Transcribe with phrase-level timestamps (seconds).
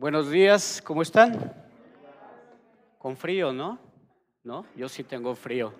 [0.00, 1.52] Buenos días, ¿cómo están?
[2.96, 3.78] Con frío, ¿no?
[4.42, 4.64] ¿No?
[4.74, 5.74] Yo sí tengo frío.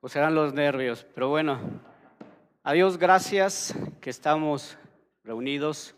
[0.00, 1.58] O serán los nervios, pero bueno.
[2.62, 4.78] A Dios gracias que estamos
[5.24, 5.96] reunidos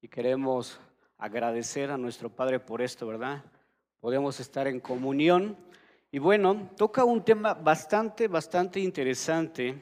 [0.00, 0.78] y queremos
[1.18, 3.42] agradecer a nuestro Padre por esto, ¿verdad?
[3.98, 5.56] Podemos estar en comunión.
[6.12, 9.76] Y bueno, toca un tema bastante, bastante interesante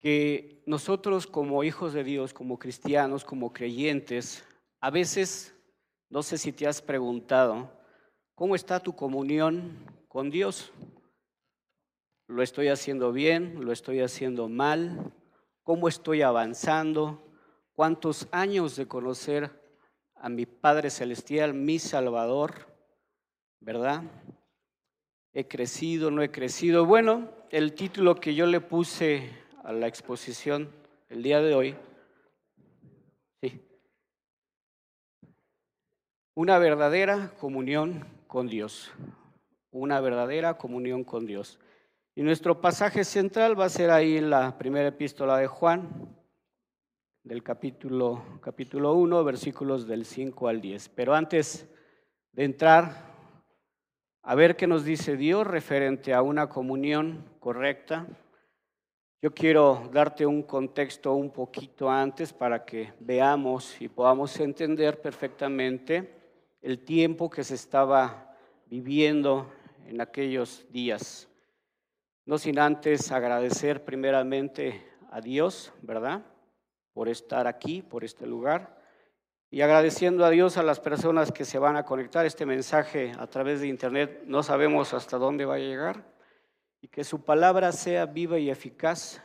[0.00, 4.44] que nosotros como hijos de Dios, como cristianos, como creyentes,
[4.80, 5.53] a veces
[6.14, 7.68] no sé si te has preguntado,
[8.36, 10.72] ¿cómo está tu comunión con Dios?
[12.28, 13.64] ¿Lo estoy haciendo bien?
[13.64, 15.12] ¿Lo estoy haciendo mal?
[15.64, 17.20] ¿Cómo estoy avanzando?
[17.72, 19.60] ¿Cuántos años de conocer
[20.14, 22.72] a mi Padre Celestial, mi Salvador?
[23.58, 24.04] ¿Verdad?
[25.32, 26.12] ¿He crecido?
[26.12, 26.86] ¿No he crecido?
[26.86, 29.32] Bueno, el título que yo le puse
[29.64, 30.70] a la exposición
[31.08, 31.76] el día de hoy,
[36.36, 38.92] una verdadera comunión con Dios.
[39.70, 41.60] Una verdadera comunión con Dios.
[42.16, 45.88] Y nuestro pasaje central va a ser ahí en la primera epístola de Juan,
[47.22, 50.88] del capítulo, capítulo 1, versículos del 5 al 10.
[50.90, 51.68] Pero antes
[52.32, 53.14] de entrar
[54.22, 58.08] a ver qué nos dice Dios referente a una comunión correcta,
[59.22, 66.23] yo quiero darte un contexto un poquito antes para que veamos y podamos entender perfectamente
[66.64, 68.34] el tiempo que se estaba
[68.64, 69.52] viviendo
[69.86, 71.28] en aquellos días.
[72.24, 76.24] No sin antes agradecer primeramente a Dios, ¿verdad?
[76.94, 78.80] Por estar aquí, por este lugar.
[79.50, 83.26] Y agradeciendo a Dios a las personas que se van a conectar este mensaje a
[83.26, 84.22] través de internet.
[84.24, 86.14] No sabemos hasta dónde va a llegar.
[86.80, 89.22] Y que su palabra sea viva y eficaz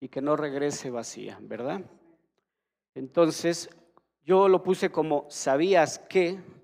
[0.00, 1.80] y que no regrese vacía, ¿verdad?
[2.94, 3.70] Entonces,
[4.22, 6.57] yo lo puse como, ¿sabías que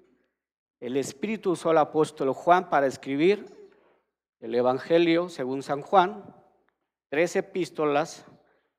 [0.85, 3.47] el Espíritu usó al apóstol Juan para escribir
[4.41, 6.23] el Evangelio según San Juan,
[7.09, 8.27] tres epístolas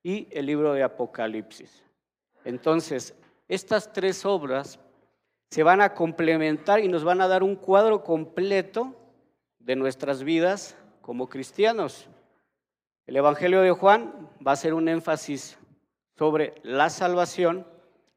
[0.04, 1.84] y el libro de Apocalipsis.
[2.44, 3.16] Entonces,
[3.48, 4.80] estas tres obras
[5.50, 8.94] se van a complementar y nos van a dar un cuadro completo
[9.58, 12.08] de nuestras vidas como cristianos.
[13.08, 15.58] El Evangelio de Juan va a ser un énfasis
[16.16, 17.66] sobre la salvación,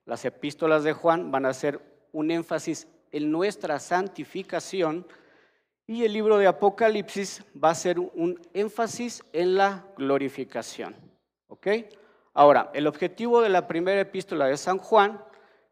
[0.05, 1.81] las epístolas de Juan van a ser
[2.13, 5.07] un énfasis en nuestra santificación
[5.87, 10.95] y el libro de Apocalipsis va a ser un énfasis en la glorificación.
[11.49, 11.69] ¿Ok?
[12.35, 15.21] Ahora, el objetivo de la primera epístola de San Juan,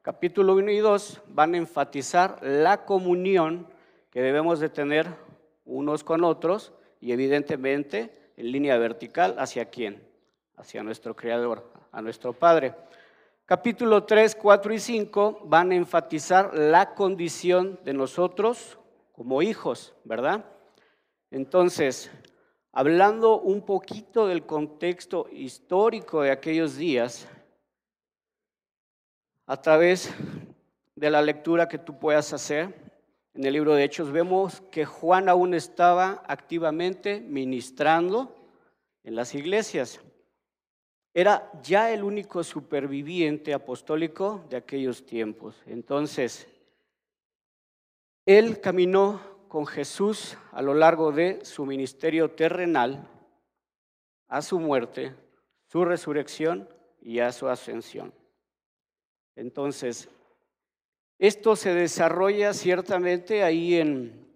[0.02, 3.68] capítulo 1 y 2, van a enfatizar la comunión
[4.10, 5.06] que debemos de tener
[5.66, 10.02] unos con otros y evidentemente en línea vertical hacia quién?
[10.56, 12.74] Hacia nuestro Creador, a nuestro Padre.
[13.48, 18.76] Capítulo 3, 4 y 5 van a enfatizar la condición de nosotros
[19.12, 20.44] como hijos, ¿verdad?
[21.30, 22.10] Entonces,
[22.72, 27.28] hablando un poquito del contexto histórico de aquellos días,
[29.46, 30.12] a través
[30.96, 32.74] de la lectura que tú puedas hacer
[33.32, 38.34] en el libro de Hechos, vemos que Juan aún estaba activamente ministrando
[39.04, 40.00] en las iglesias.
[41.18, 45.56] Era ya el único superviviente apostólico de aquellos tiempos.
[45.64, 46.46] Entonces,
[48.26, 53.08] él caminó con Jesús a lo largo de su ministerio terrenal,
[54.28, 55.14] a su muerte,
[55.64, 56.68] su resurrección
[57.00, 58.12] y a su ascensión.
[59.36, 60.10] Entonces,
[61.18, 64.28] esto se desarrolla ciertamente ahí en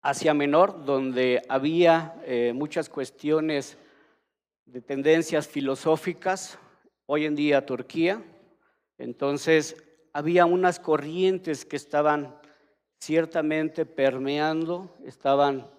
[0.00, 3.76] Asia Menor, donde había eh, muchas cuestiones
[4.66, 6.58] de tendencias filosóficas,
[7.06, 8.22] hoy en día Turquía.
[8.98, 9.76] Entonces,
[10.12, 12.38] había unas corrientes que estaban
[13.00, 15.70] ciertamente permeando, estaban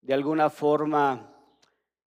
[0.00, 1.34] de alguna forma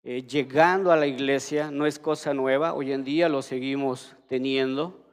[0.02, 5.06] eh, llegando a la iglesia, no es cosa nueva, hoy en día lo seguimos teniendo.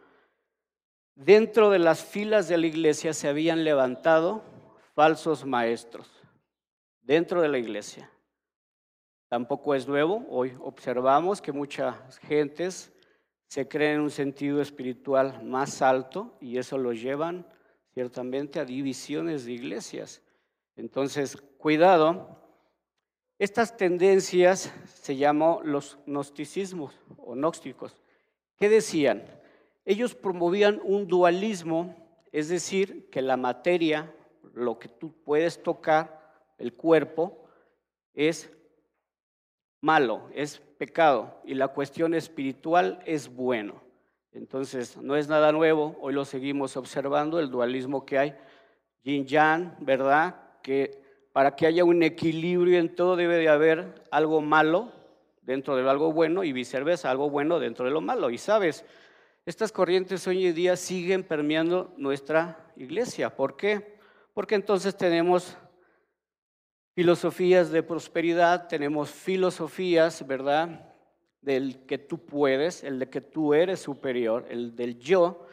[1.16, 4.42] Dentro de las filas de la iglesia se habían levantado
[4.96, 6.10] falsos maestros,
[7.02, 8.10] dentro de la iglesia
[9.30, 10.26] tampoco es nuevo.
[10.30, 12.92] Hoy observamos que muchas gentes
[13.48, 17.48] se creen en un sentido espiritual más alto y eso lo llevan
[17.94, 20.22] ciertamente a divisiones de iglesias.
[20.76, 22.38] Entonces, cuidado.
[23.38, 27.96] Estas tendencias se llamó los gnosticismos o gnósticos.
[28.58, 29.24] ¿Qué decían?
[29.86, 31.96] Ellos promovían un dualismo,
[32.34, 34.14] es decir, que la materia,
[34.54, 36.20] lo que tú puedes tocar,
[36.58, 37.46] el cuerpo,
[38.14, 38.52] es
[39.81, 43.81] malo, es pecado y la cuestión espiritual es bueno.
[44.31, 48.36] Entonces, no es nada nuevo, hoy lo seguimos observando, el dualismo que hay,
[49.04, 50.36] yin yang, ¿verdad?
[50.62, 54.92] Que para que haya un equilibrio en todo debe de haber algo malo
[55.42, 58.30] dentro de algo bueno y viceversa, algo bueno dentro de lo malo.
[58.30, 58.86] Y sabes,
[59.46, 63.36] estas corrientes hoy en día siguen permeando nuestra iglesia.
[63.36, 63.98] ¿Por qué?
[64.34, 65.58] Porque entonces tenemos
[67.00, 70.94] filosofías de prosperidad, tenemos filosofías, ¿verdad?
[71.40, 75.48] Del que tú puedes, el de que tú eres superior, el del yo.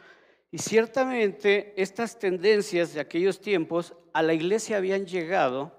[0.51, 5.71] Y ciertamente estas tendencias de aquellos tiempos a la iglesia habían llegado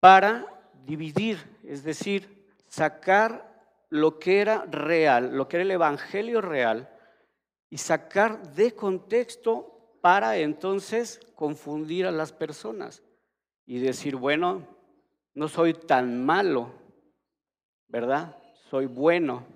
[0.00, 0.44] para
[0.84, 6.90] dividir, es decir, sacar lo que era real, lo que era el evangelio real,
[7.70, 13.03] y sacar de contexto para entonces confundir a las personas
[13.66, 14.66] y decir, bueno,
[15.34, 16.72] no soy tan malo,
[17.88, 18.36] ¿verdad?
[18.70, 19.46] Soy bueno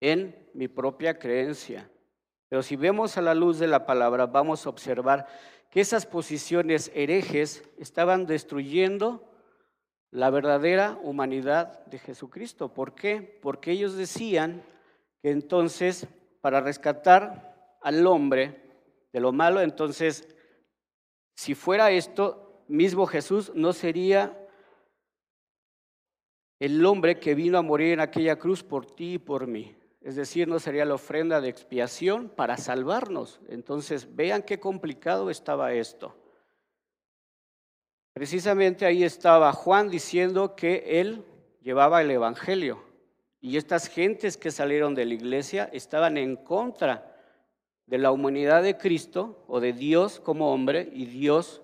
[0.00, 1.90] en mi propia creencia.
[2.48, 5.26] Pero si vemos a la luz de la palabra, vamos a observar
[5.70, 9.28] que esas posiciones herejes estaban destruyendo
[10.10, 12.72] la verdadera humanidad de Jesucristo.
[12.72, 13.40] ¿Por qué?
[13.42, 14.62] Porque ellos decían
[15.20, 16.06] que entonces
[16.40, 18.62] para rescatar al hombre
[19.12, 20.28] de lo malo, entonces
[21.34, 24.38] si fuera esto, mismo Jesús no sería
[26.58, 29.76] el hombre que vino a morir en aquella cruz por ti y por mí.
[30.00, 33.40] Es decir, no sería la ofrenda de expiación para salvarnos.
[33.48, 36.14] Entonces, vean qué complicado estaba esto.
[38.12, 41.24] Precisamente ahí estaba Juan diciendo que él
[41.62, 42.84] llevaba el Evangelio
[43.40, 47.14] y estas gentes que salieron de la iglesia estaban en contra
[47.86, 51.60] de la humanidad de Cristo o de Dios como hombre y Dios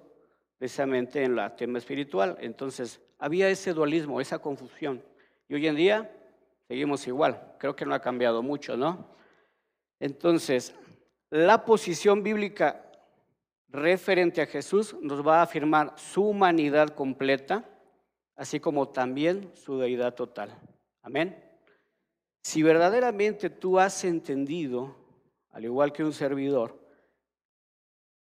[0.61, 2.37] precisamente en la tema espiritual.
[2.39, 5.03] Entonces, había ese dualismo, esa confusión.
[5.49, 6.15] Y hoy en día
[6.69, 7.55] seguimos igual.
[7.59, 9.07] Creo que no ha cambiado mucho, ¿no?
[9.99, 10.75] Entonces,
[11.31, 12.85] la posición bíblica
[13.71, 17.65] referente a Jesús nos va a afirmar su humanidad completa,
[18.37, 20.59] así como también su deidad total.
[21.01, 21.43] Amén.
[22.43, 24.95] Si verdaderamente tú has entendido,
[25.53, 26.79] al igual que un servidor,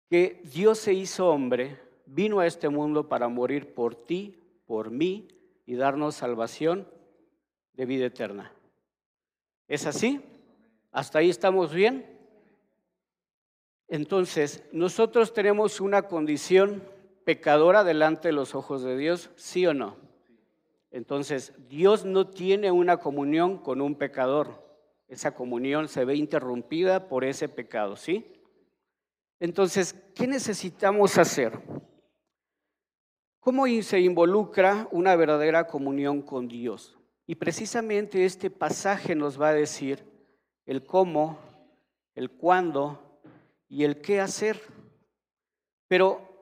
[0.09, 4.35] que Dios se hizo hombre, vino a este mundo para morir por ti,
[4.65, 5.27] por mí
[5.65, 6.87] y darnos salvación
[7.73, 8.51] de vida eterna.
[9.67, 10.21] ¿Es así?
[10.91, 12.05] ¿Hasta ahí estamos bien?
[13.87, 16.83] Entonces, nosotros tenemos una condición
[17.23, 19.97] pecadora delante de los ojos de Dios, ¿sí o no?
[20.91, 24.63] Entonces, Dios no tiene una comunión con un pecador.
[25.07, 28.25] Esa comunión se ve interrumpida por ese pecado, ¿sí?
[29.39, 31.59] Entonces, ¿qué necesitamos hacer?
[33.45, 36.97] ¿Cómo se involucra una verdadera comunión con Dios?
[37.27, 40.03] Y precisamente este pasaje nos va a decir
[40.65, 41.37] el cómo,
[42.15, 43.21] el cuándo
[43.69, 44.59] y el qué hacer.
[45.87, 46.41] Pero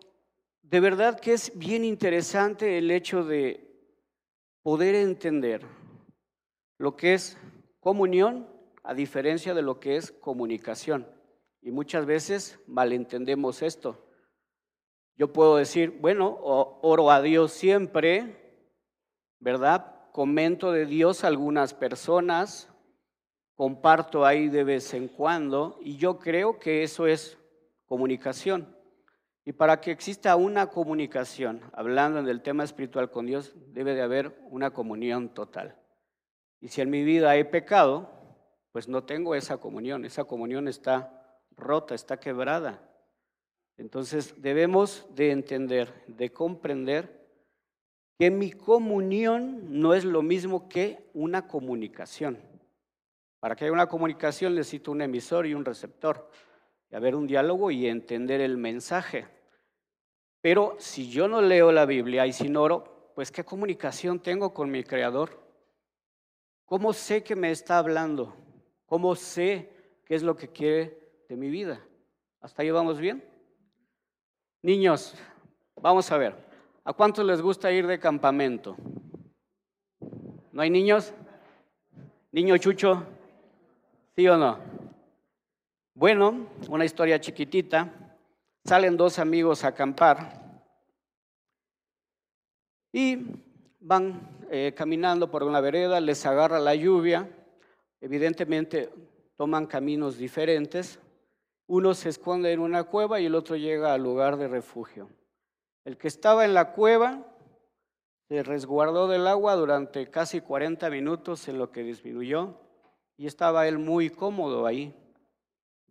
[0.62, 3.70] de verdad que es bien interesante el hecho de
[4.62, 5.66] poder entender
[6.78, 7.38] lo que es
[7.82, 8.48] comunión
[8.82, 11.06] a diferencia de lo que es comunicación.
[11.62, 14.13] Y muchas veces malentendemos esto.
[15.16, 18.62] Yo puedo decir, bueno, oro a Dios siempre,
[19.40, 20.10] ¿verdad?
[20.12, 22.70] Comento de Dios a algunas personas,
[23.56, 27.38] comparto ahí de vez en cuando y yo creo que eso es
[27.86, 28.76] comunicación.
[29.46, 34.02] Y para que exista una comunicación, hablando en el tema espiritual con Dios, debe de
[34.02, 35.78] haber una comunión total.
[36.62, 38.10] Y si en mi vida he pecado,
[38.72, 42.82] pues no tengo esa comunión, esa comunión está rota, está quebrada.
[43.78, 47.24] Entonces debemos de entender, de comprender
[48.20, 52.38] que mi comunión no es lo mismo que una comunicación.
[53.40, 56.30] Para que haya una comunicación necesito un emisor y un receptor,
[56.90, 59.28] y haber un diálogo y entender el mensaje.
[60.42, 64.70] Pero si yo no leo la Biblia y sin oro, pues ¿qué comunicación tengo con
[64.70, 65.42] mi Creador?
[66.66, 68.36] ¿Cómo sé que me está hablando?
[68.86, 69.70] ¿Cómo sé
[70.06, 71.86] qué es lo que quiere de mi vida?
[72.40, 73.33] ¿Hasta ahí vamos bien?
[74.66, 75.14] Niños,
[75.76, 76.34] vamos a ver,
[76.86, 78.78] ¿a cuántos les gusta ir de campamento?
[80.54, 81.14] ¿No hay niños?
[82.32, 83.06] ¿Niño Chucho?
[84.16, 84.58] ¿Sí o no?
[85.94, 87.92] Bueno, una historia chiquitita.
[88.64, 90.64] Salen dos amigos a acampar
[92.94, 93.18] y
[93.82, 97.30] van eh, caminando por una vereda, les agarra la lluvia,
[98.00, 98.90] evidentemente
[99.36, 101.00] toman caminos diferentes,
[101.68, 105.10] uno se esconde en una cueva y el otro llega al lugar de refugio.
[105.86, 107.26] El que estaba en la cueva
[108.28, 112.60] se resguardó del agua durante casi 40 minutos en lo que disminuyó
[113.18, 114.96] y estaba él muy cómodo ahí.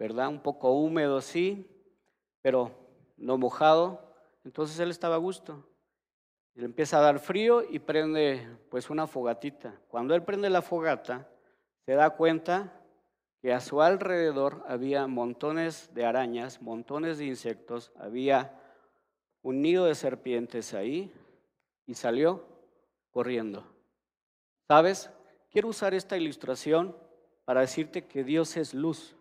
[0.02, 0.29] ¿verdad?
[0.29, 1.64] Un poco húmedo, sí,
[2.41, 2.73] pero
[3.17, 4.00] no mojado.
[4.45, 5.64] Entonces él estaba a gusto.
[6.55, 9.81] Le empieza a dar frío y prende pues una fogatita.
[9.87, 11.29] Cuando él prende la fogata,
[11.87, 12.82] se da cuenta
[13.42, 18.56] que a su alrededor había montones de arañas, montones de insectos, había
[19.42, 21.12] un nido de serpientes ahí
[21.84, 22.46] y salió
[23.11, 23.66] corriendo.
[24.68, 25.11] ¿Sabes?
[25.50, 26.96] Quiero usar esta ilustración
[27.44, 29.16] para decirte que Dios es luz.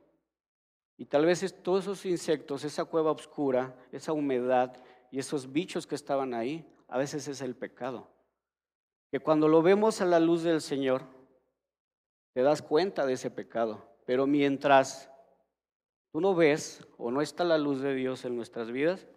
[0.97, 4.77] Y tal vez todos esos insectos, esa cueva oscura, esa humedad
[5.09, 8.07] y esos bichos que estaban ahí, a veces es el pecado.
[9.09, 11.05] Que cuando lo vemos a la luz del Señor,
[12.33, 13.90] te das cuenta de ese pecado.
[14.05, 15.10] Pero mientras
[16.12, 19.08] tú no ves o no está la luz de Dios en nuestras vidas,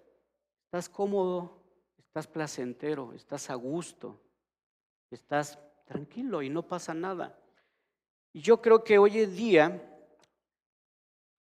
[0.67, 1.63] estás cómodo,
[1.99, 4.21] estás placentero, estás a gusto,
[5.11, 7.39] estás tranquilo y no pasa nada.
[8.33, 9.91] Y yo creo que hoy en día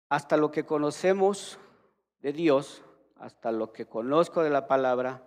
[0.09, 1.59] hasta lo que conocemos
[2.21, 2.85] de Dios,
[3.17, 5.25] hasta lo que conozco de la palabra,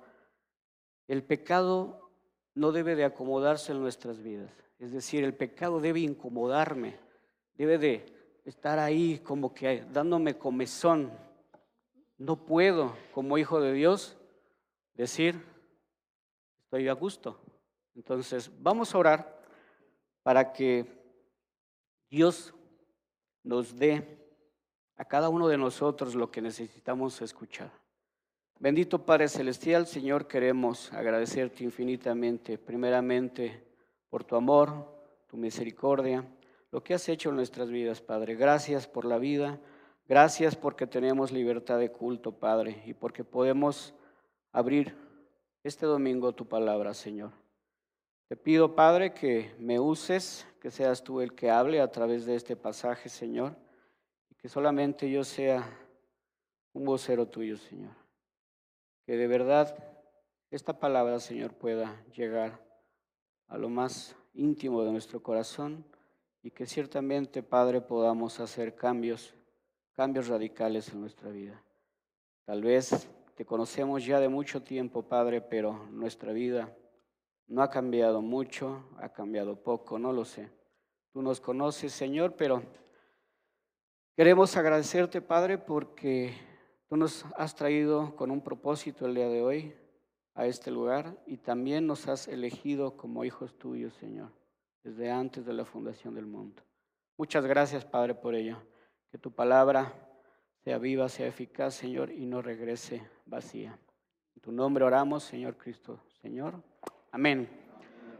[1.07, 2.11] el pecado
[2.53, 4.51] no debe de acomodarse en nuestras vidas.
[4.77, 6.99] Es decir, el pecado debe incomodarme,
[7.57, 8.05] debe de
[8.45, 11.11] estar ahí como que dándome comezón.
[12.17, 14.17] No puedo, como hijo de Dios,
[14.93, 15.43] decir,
[16.63, 17.39] estoy a gusto.
[17.95, 19.41] Entonces, vamos a orar
[20.23, 20.85] para que
[22.09, 22.53] Dios
[23.43, 24.19] nos dé
[24.97, 27.71] a cada uno de nosotros lo que necesitamos escuchar.
[28.57, 33.63] Bendito Padre Celestial, Señor, queremos agradecerte infinitamente, primeramente
[34.09, 34.69] por tu amor,
[35.27, 36.25] tu misericordia,
[36.75, 38.35] lo que has hecho en nuestras vidas, Padre.
[38.35, 39.61] Gracias por la vida,
[40.09, 43.93] gracias porque tenemos libertad de culto, Padre, y porque podemos
[44.51, 44.93] abrir
[45.63, 47.31] este domingo tu palabra, Señor.
[48.27, 52.35] Te pido, Padre, que me uses, que seas tú el que hable a través de
[52.35, 53.55] este pasaje, Señor
[54.37, 55.65] que solamente yo sea
[56.73, 57.95] un vocero tuyo, Señor.
[59.05, 59.81] Que de verdad
[60.51, 62.61] esta palabra, Señor, pueda llegar
[63.47, 65.85] a lo más íntimo de nuestro corazón
[66.45, 69.33] y que ciertamente, Padre, podamos hacer cambios,
[69.93, 71.61] cambios radicales en nuestra vida.
[72.45, 76.73] Tal vez te conocemos ya de mucho tiempo, Padre, pero nuestra vida
[77.47, 80.49] no ha cambiado mucho, ha cambiado poco, no lo sé.
[81.11, 82.63] Tú nos conoces, Señor, pero
[84.15, 86.33] Queremos agradecerte, Padre, porque
[86.87, 89.75] tú nos has traído con un propósito el día de hoy
[90.35, 94.31] a este lugar y también nos has elegido como hijos tuyos, Señor,
[94.85, 96.61] desde antes de la fundación del mundo.
[97.17, 98.61] Muchas gracias, Padre, por ello.
[99.11, 99.91] Que tu palabra
[100.63, 103.79] sea viva, sea eficaz, Señor, y no regrese vacía.
[104.35, 106.61] En tu nombre oramos, Señor Cristo, Señor.
[107.11, 107.49] Amén.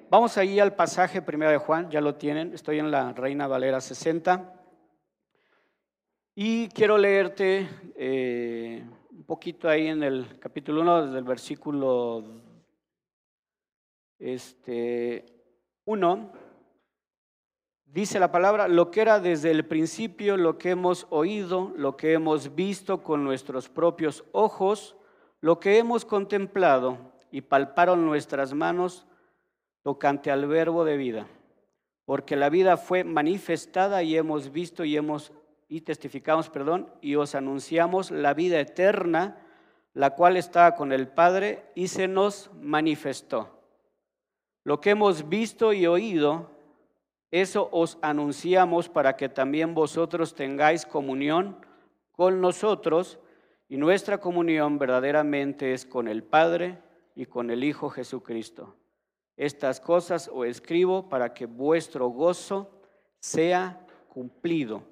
[0.10, 3.79] Vamos ahí al pasaje primero de Juan, ya lo tienen, estoy en la Reina Valera
[3.79, 4.51] 60.
[6.34, 12.41] Y quiero leerte eh, un poquito ahí en el capítulo 1, desde el versículo
[14.17, 15.25] este,
[15.86, 16.45] 1.
[17.86, 22.13] Dice la palabra, lo que era desde el principio, lo que hemos oído, lo que
[22.13, 24.96] hemos visto con nuestros propios ojos,
[25.39, 26.98] lo que hemos contemplado
[27.32, 29.06] y palparon nuestras manos
[29.82, 31.27] tocante al verbo de vida.
[32.06, 35.32] Porque la vida fue manifestada y hemos visto y hemos
[35.68, 39.38] y testificamos, perdón, y os anunciamos la vida eterna,
[39.94, 43.60] la cual está con el Padre y se nos manifestó.
[44.63, 46.51] Lo que hemos visto y oído,
[47.42, 51.58] eso os anunciamos para que también vosotros tengáis comunión
[52.13, 53.20] con nosotros
[53.68, 56.80] y nuestra comunión verdaderamente es con el Padre
[57.13, 58.75] y con el Hijo Jesucristo.
[59.36, 62.72] Estas cosas os escribo para que vuestro gozo
[63.20, 64.84] sea cumplido.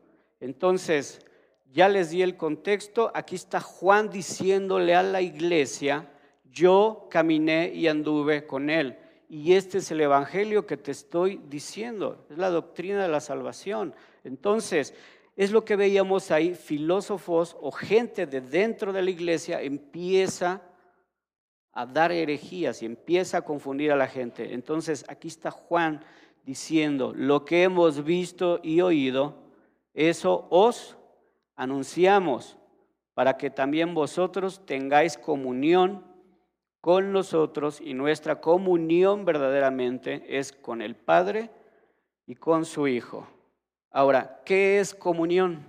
[0.42, 1.26] Entonces,
[1.72, 3.10] ya les di el contexto.
[3.14, 6.12] Aquí está Juan diciéndole a la iglesia,
[6.52, 8.98] yo caminé y anduve con él.
[9.34, 12.24] Y este es el Evangelio que te estoy diciendo.
[12.30, 13.96] Es la doctrina de la salvación.
[14.24, 14.94] Entonces,
[15.36, 20.62] es lo que veíamos ahí, filósofos o gente de dentro de la iglesia empieza
[21.72, 24.54] a dar herejías y empieza a confundir a la gente.
[24.54, 26.06] Entonces, aquí está Juan
[26.46, 29.36] diciendo, lo que hemos visto y oído,
[29.96, 30.96] eso os
[31.56, 32.56] anunciamos
[33.16, 36.13] para que también vosotros tengáis comunión
[36.84, 41.50] con nosotros y nuestra comunión verdaderamente es con el Padre
[42.26, 43.26] y con su Hijo.
[43.90, 45.66] Ahora, ¿qué es comunión?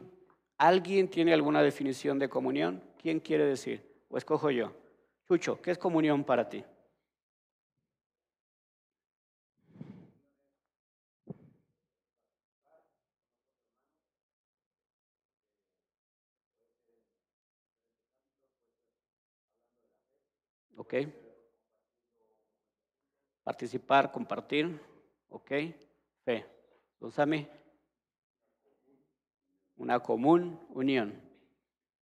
[0.58, 2.82] ¿Alguien tiene alguna definición de comunión?
[3.00, 3.88] ¿Quién quiere decir?
[4.08, 4.72] O escojo yo.
[5.28, 6.64] Chucho, ¿qué es comunión para ti?
[20.76, 20.94] ¿Ok?
[23.42, 24.80] Participar, compartir.
[25.28, 25.50] ¿Ok?
[26.24, 26.46] Fe.
[27.26, 27.48] mí
[29.76, 31.20] Una común unión.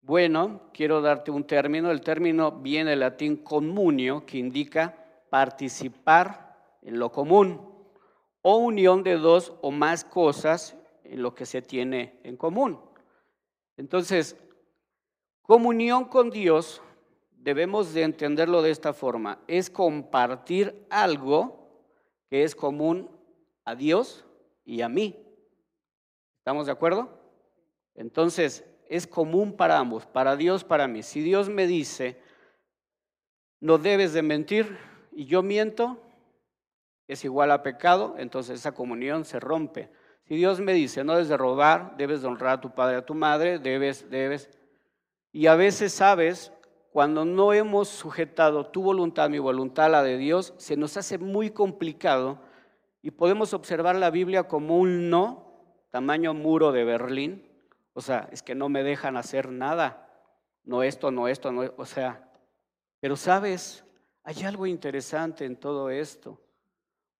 [0.01, 1.91] Bueno, quiero darte un término.
[1.91, 4.95] El término viene del latín comunio, que indica
[5.29, 7.75] participar en lo común
[8.47, 12.79] o unión de dos o más cosas en lo que se tiene en común.
[13.75, 14.37] Entonces,
[15.41, 16.81] comunión con Dios,
[17.45, 21.69] debemos de entenderlo de esta forma, es compartir algo
[22.27, 23.07] que es común
[23.65, 24.25] a Dios
[24.65, 25.15] y a mí.
[26.39, 27.07] ¿Estamos de acuerdo?
[27.93, 31.03] Entonces, es común para ambos, para Dios, para mí.
[31.03, 32.19] Si Dios me dice,
[33.59, 34.79] no debes de mentir
[35.11, 36.01] y yo miento,
[37.07, 39.91] es igual a pecado, entonces esa comunión se rompe.
[40.23, 43.05] Si Dios me dice, no debes de robar, debes de honrar a tu padre, a
[43.05, 44.49] tu madre, debes, debes.
[45.31, 46.51] Y a veces sabes,
[46.95, 51.49] cuando no hemos sujetado tu voluntad, mi voluntad, la de Dios, se nos hace muy
[51.49, 52.39] complicado
[53.01, 55.59] y podemos observar la Biblia como un no,
[55.89, 57.51] tamaño muro de Berlín.
[57.91, 60.09] O sea, es que no me dejan hacer nada.
[60.63, 62.31] No esto, no esto, no, o sea.
[63.01, 63.83] Pero sabes,
[64.23, 66.39] hay algo interesante en todo esto.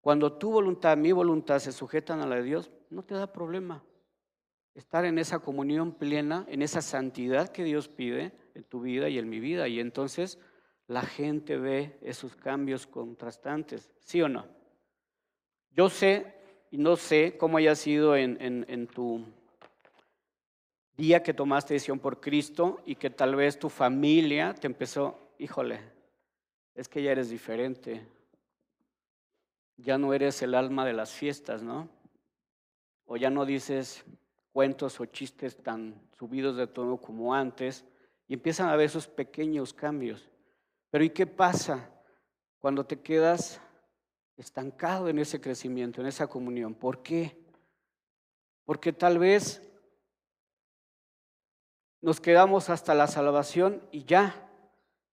[0.00, 3.84] Cuando tu voluntad, mi voluntad se sujetan a la de Dios, no te da problema
[4.72, 9.18] estar en esa comunión plena, en esa santidad que Dios pide en tu vida y
[9.18, 9.68] en mi vida.
[9.68, 10.38] Y entonces
[10.88, 14.46] la gente ve esos cambios contrastantes, ¿sí o no?
[15.70, 16.34] Yo sé
[16.70, 19.24] y no sé cómo haya sido en, en tu
[20.96, 25.80] día que tomaste decisión por Cristo y que tal vez tu familia te empezó, híjole,
[26.74, 28.06] es que ya eres diferente,
[29.76, 31.88] ya no eres el alma de las fiestas, ¿no?
[33.04, 34.04] O ya no dices
[34.52, 37.84] cuentos o chistes tan subidos de tono como antes,
[38.28, 40.28] y empiezan a ver esos pequeños cambios.
[40.90, 41.90] Pero ¿y qué pasa
[42.58, 43.60] cuando te quedas
[44.36, 46.74] estancado en ese crecimiento, en esa comunión?
[46.74, 47.38] ¿Por qué?
[48.64, 49.62] Porque tal vez
[52.00, 54.48] nos quedamos hasta la salvación y ya,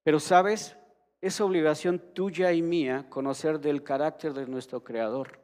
[0.04, 0.76] pero sabes,
[1.22, 5.40] es obligación tuya y mía conocer del carácter de nuestro Creador.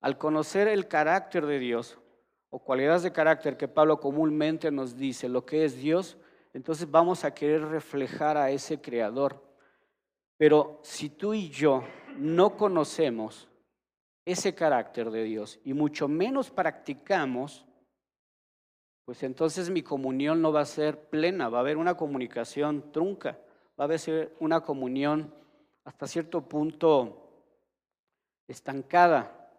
[0.00, 1.98] Al conocer el carácter de Dios
[2.50, 6.18] o cualidades de carácter que Pablo comúnmente nos dice, lo que es Dios,
[6.56, 9.44] entonces vamos a querer reflejar a ese Creador.
[10.38, 11.84] Pero si tú y yo
[12.16, 13.46] no conocemos
[14.24, 17.66] ese carácter de Dios y mucho menos practicamos,
[19.04, 23.38] pues entonces mi comunión no va a ser plena, va a haber una comunicación trunca
[23.78, 25.30] va a haber una comunión
[25.84, 27.22] hasta cierto punto
[28.48, 29.52] estancada.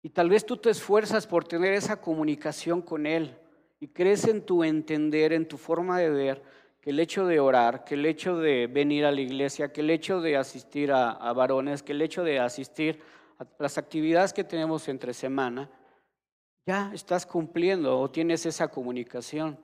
[0.00, 3.36] Y tal vez tú te esfuerzas por tener esa comunicación con Él
[3.80, 6.42] y crees en tu entender, en tu forma de ver,
[6.80, 9.90] que el hecho de orar, que el hecho de venir a la iglesia, que el
[9.90, 13.00] hecho de asistir a, a varones, que el hecho de asistir
[13.38, 15.70] a las actividades que tenemos entre semana,
[16.66, 19.58] ya estás cumpliendo o tienes esa comunicación.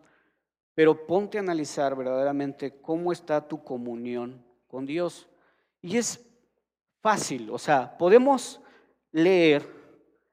[0.75, 5.29] Pero ponte a analizar verdaderamente cómo está tu comunión con Dios.
[5.83, 6.25] Y es
[7.01, 8.61] fácil, o sea, podemos
[9.13, 9.69] leer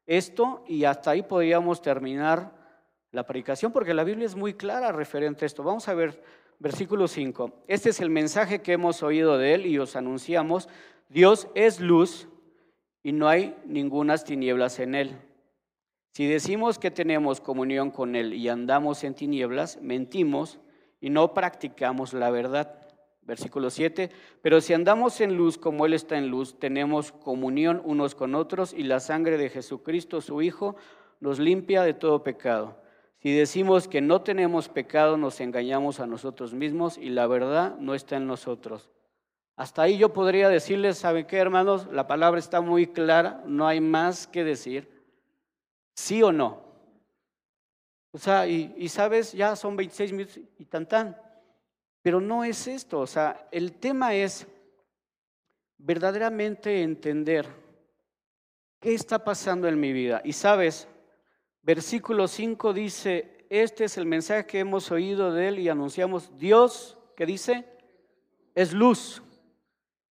[0.06, 2.61] esto y hasta ahí podríamos terminar
[3.12, 5.64] la predicación porque la Biblia es muy clara referente a esto.
[5.64, 6.22] Vamos a ver
[6.60, 7.64] versículo 5.
[7.68, 10.70] Este es el mensaje que hemos oído de él y os anunciamos.
[11.10, 12.28] Dios es luz
[13.04, 15.18] y no hay ningunas tinieblas en él.
[16.14, 20.60] Si decimos que tenemos comunión con Él y andamos en tinieblas, mentimos
[21.00, 22.78] y no practicamos la verdad.
[23.22, 24.10] Versículo 7,
[24.42, 28.74] pero si andamos en luz como Él está en luz, tenemos comunión unos con otros
[28.74, 30.76] y la sangre de Jesucristo, su Hijo,
[31.22, 32.82] nos limpia de todo pecado.
[33.22, 37.94] Si decimos que no tenemos pecado, nos engañamos a nosotros mismos y la verdad no
[37.94, 38.90] está en nosotros.
[39.56, 41.88] Hasta ahí yo podría decirles, ¿saben qué, hermanos?
[41.92, 44.90] La palabra está muy clara, no hay más que decir.
[45.94, 46.64] ¿Sí o no?
[48.12, 51.16] O sea, y, sabes, ya son 26 minutos y tan tan.
[52.02, 54.48] Pero no es esto, o sea, el tema es
[55.78, 57.48] verdaderamente entender
[58.80, 60.22] qué está pasando en mi vida.
[60.24, 60.88] Y sabes,
[61.64, 66.98] versículo 5 dice, este es el mensaje que hemos oído de él y anunciamos, Dios,
[67.16, 67.66] ¿qué dice?
[68.56, 69.22] Es luz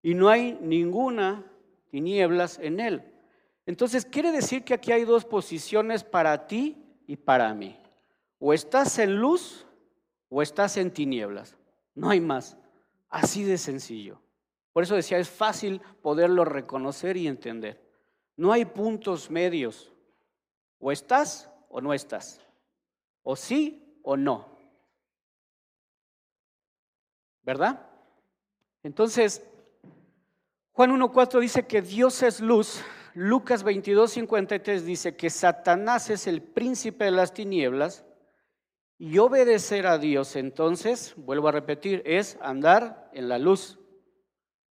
[0.02, 1.44] y no hay ninguna
[1.90, 3.04] tinieblas en él.
[3.66, 6.78] Entonces quiere decir que aquí hay dos posiciones para ti
[7.08, 7.80] y para mí.
[8.38, 9.66] O estás en luz
[10.30, 11.58] o estás en tinieblas.
[11.96, 12.58] No hay más.
[13.10, 14.22] Así de sencillo.
[14.74, 17.82] Por eso decía, es fácil poderlo reconocer y entender.
[18.36, 19.95] No hay puntos medios.
[20.80, 22.42] O estás o no estás.
[23.24, 24.56] O sí o no.
[27.44, 27.86] ¿Verdad?
[28.84, 29.42] Entonces,
[30.72, 32.84] Juan 1.4 dice que Dios es luz.
[33.14, 38.06] Lucas 22.53 dice que Satanás es el príncipe de las tinieblas.
[38.98, 43.78] Y obedecer a Dios, entonces, vuelvo a repetir, es andar en la luz.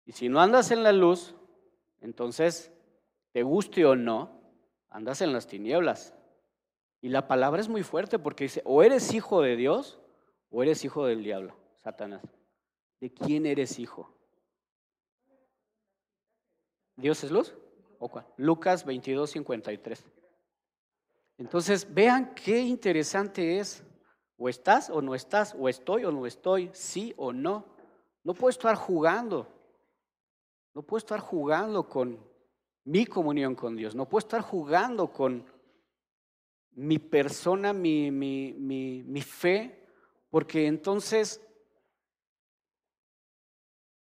[0.05, 1.37] Y si no andas en la luz,
[2.01, 2.73] entonces,
[3.33, 4.38] te guste o no,
[4.91, 6.15] andas en las tinieblas.
[7.01, 10.01] Y la palabra es muy fuerte porque dice, o eres hijo de Dios
[10.51, 12.23] o eres hijo del diablo, Satanás.
[13.01, 14.13] ¿De quién eres hijo?
[16.97, 17.55] ¿Dios es luz?
[18.01, 18.11] ¿O?
[18.37, 20.05] Lucas 22, 53.
[21.39, 23.85] Entonces, vean qué interesante es.
[24.37, 27.65] O estás o no estás, o estoy o no estoy, sí o no.
[28.23, 29.49] No puedo estar jugando.
[30.75, 32.19] No puedo estar jugando con
[32.85, 33.95] mi comunión con Dios.
[33.95, 35.45] No puedo estar jugando con
[36.73, 39.85] mi persona, mi, mi, mi, fe,
[40.31, 41.45] porque entonces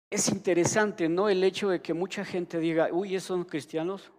[0.09, 1.29] es interesante, ¿no?
[1.29, 4.13] El hecho de que mucha gente diga, uy, esos son cristianos,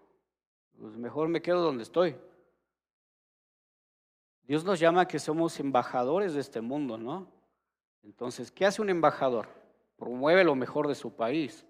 [0.77, 2.15] pues mejor me quedo donde estoy.
[4.43, 7.31] Dios nos llama que somos embajadores de este mundo, ¿no?
[8.03, 9.47] Entonces, ¿qué hace un embajador?
[9.95, 11.65] Promueve lo mejor de su país.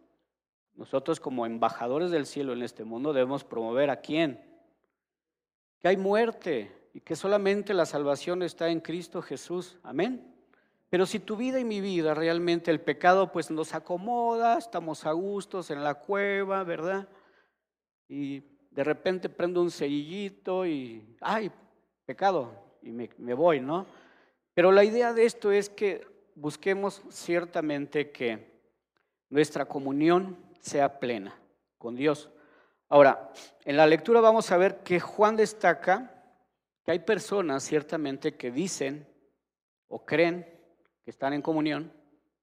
[0.81, 4.43] Nosotros como embajadores del cielo en este mundo debemos promover a quién?
[5.77, 9.77] Que hay muerte y que solamente la salvación está en Cristo Jesús.
[9.83, 10.33] Amén.
[10.89, 15.11] Pero si tu vida y mi vida realmente el pecado pues nos acomoda, estamos a
[15.11, 17.07] gustos en la cueva, ¿verdad?
[18.09, 18.41] Y
[18.71, 21.51] de repente prendo un cerillito y, ay,
[22.07, 23.85] pecado, y me, voy, ¿no?
[24.55, 28.49] Pero la idea de esto es que busquemos ciertamente que
[29.29, 31.35] nuestra comunión sea plena
[31.77, 32.29] con Dios.
[32.87, 33.31] Ahora,
[33.65, 36.23] en la lectura vamos a ver que Juan destaca
[36.83, 39.07] que hay personas ciertamente que dicen
[39.87, 40.45] o creen
[41.03, 41.91] que están en comunión,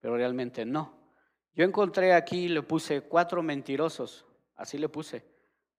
[0.01, 0.99] pero realmente no.
[1.55, 4.25] Yo encontré aquí, le puse cuatro mentirosos,
[4.57, 5.25] así le puse,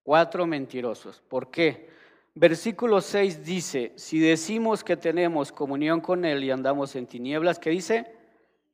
[0.04, 1.22] cuatro mentirosos.
[1.22, 1.90] ¿Por qué?
[2.36, 7.70] Versículo 6 dice, si decimos que tenemos comunión con Él y andamos en tinieblas, ¿qué
[7.72, 8.16] dice?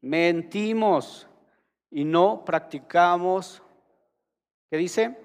[0.01, 1.27] Mentimos
[1.95, 3.63] y no practicamos,
[4.69, 5.17] ¿qué dice?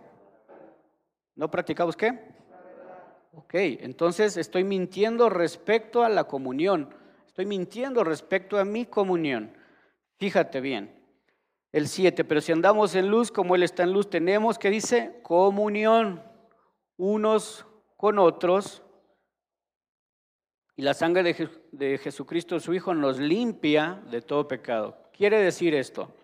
[1.35, 2.17] ¿No practicamos qué?
[3.33, 6.95] Ok, entonces estoy mintiendo respecto a la comunión,
[7.27, 9.53] estoy mintiendo respecto a mi comunión.
[10.21, 10.95] Fíjate bien,
[11.73, 15.19] el 7, pero si andamos en luz como Él está en luz, tenemos, ¿qué dice?
[15.25, 16.23] Comunión
[16.97, 18.85] unos con otros.
[20.77, 21.35] Y la sangre
[21.73, 25.11] de, Jesucristo, su Hijo, nos limpia de todo pecado.
[25.13, 26.15] Quiere decir esto,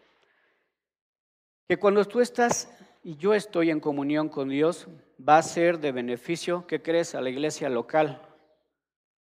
[1.68, 2.70] que cuando tú estás
[3.02, 7.14] y yo estoy en comunión con Dios, va a ser de beneficio, ¿qué crees?
[7.14, 8.22] A la iglesia local.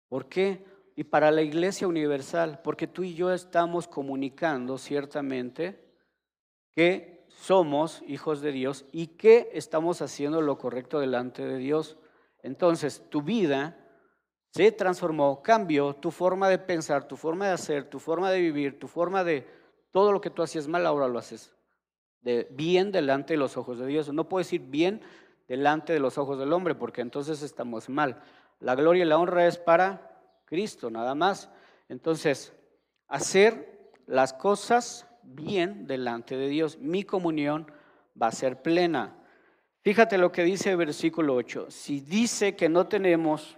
[0.09, 0.65] ¿Por qué?
[0.97, 5.85] Y para la iglesia universal, porque tú y yo estamos comunicando ciertamente
[6.75, 11.99] que somos hijos de Dios y que estamos haciendo lo correcto delante de Dios.
[12.43, 13.77] Entonces, tu vida
[14.53, 18.79] se transformó, cambió, tu forma de pensar, tu forma de hacer, tu forma de vivir,
[18.79, 19.47] tu forma de
[19.93, 21.58] todo lo que tú hacías mal, ahora lo haces
[22.51, 24.13] bien delante de los ojos de Dios.
[24.13, 25.01] No puedo decir bien
[25.47, 28.21] delante de los ojos del hombre, porque entonces estamos mal.
[28.61, 31.51] La gloria y la honra es para Cristo, nada más.
[31.89, 32.53] Entonces,
[33.07, 36.79] hacer las cosas bien delante de Dios.
[36.79, 37.71] Mi comunión
[38.21, 39.15] va a ser plena.
[39.83, 41.71] Fíjate lo que dice el versículo 8.
[41.71, 43.57] Si dice que no tenemos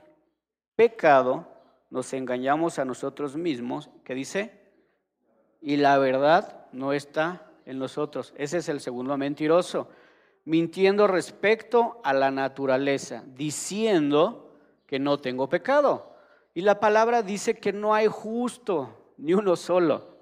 [0.76, 1.48] pecado,
[1.88, 3.90] nos engañamos a nosotros mismos.
[4.04, 4.60] ¿Qué dice?
[5.60, 8.34] Y la verdad no está en nosotros.
[8.36, 9.88] Ese es el segundo mentiroso.
[10.44, 16.14] Mintiendo respecto a la naturaleza, diciendo que no tengo pecado.
[16.54, 20.16] Y la palabra dice que no hay justo, ni uno solo.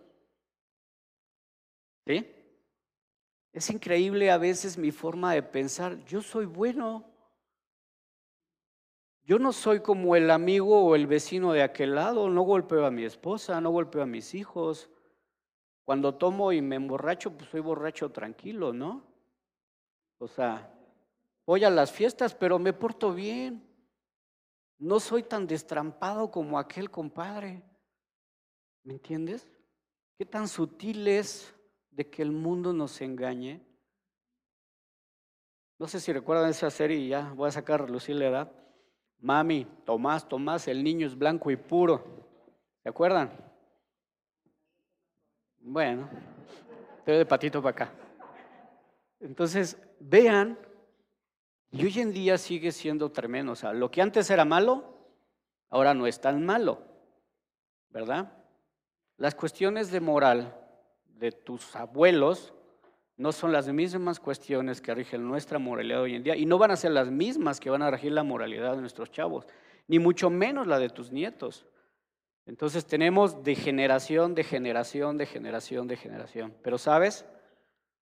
[2.07, 2.35] ¿Sí?
[3.53, 6.05] Es increíble a veces mi forma de pensar.
[6.05, 7.05] Yo soy bueno.
[9.24, 12.29] Yo no soy como el amigo o el vecino de aquel lado.
[12.29, 14.90] No golpeo a mi esposa, no golpeo a mis hijos.
[15.88, 19.07] Cuando tomo y me emborracho, pues soy borracho tranquilo, ¿no?
[20.18, 20.70] O sea,
[21.46, 23.66] voy a las fiestas, pero me porto bien.
[24.77, 27.62] No soy tan destrampado como aquel compadre.
[28.83, 29.51] ¿Me entiendes?
[30.18, 31.55] ¿Qué tan sutil es
[31.90, 33.66] de que el mundo nos engañe.
[35.79, 38.53] No sé si recuerdan esa serie ya voy a sacar a relucir la edad.
[39.20, 42.05] Mami, Tomás, Tomás, el niño es blanco y puro.
[42.83, 43.48] ¿Se acuerdan?
[45.71, 46.09] Bueno,
[46.97, 47.93] estoy de patito para acá.
[49.21, 50.59] Entonces, vean,
[51.71, 53.53] y hoy en día sigue siendo tremendo.
[53.53, 54.97] O sea, lo que antes era malo,
[55.69, 56.81] ahora no es tan malo,
[57.91, 58.33] ¿verdad?
[59.19, 60.59] Las cuestiones de moral
[61.05, 62.55] de tus abuelos
[63.19, 66.71] no son las mismas cuestiones que rigen nuestra moralidad hoy en día y no van
[66.71, 69.47] a ser las mismas que van a regir la moralidad de nuestros chavos,
[69.87, 71.67] ni mucho menos la de tus nietos.
[72.49, 76.55] Entonces tenemos de generación, de generación, de generación, de generación.
[76.63, 77.27] Pero sabes,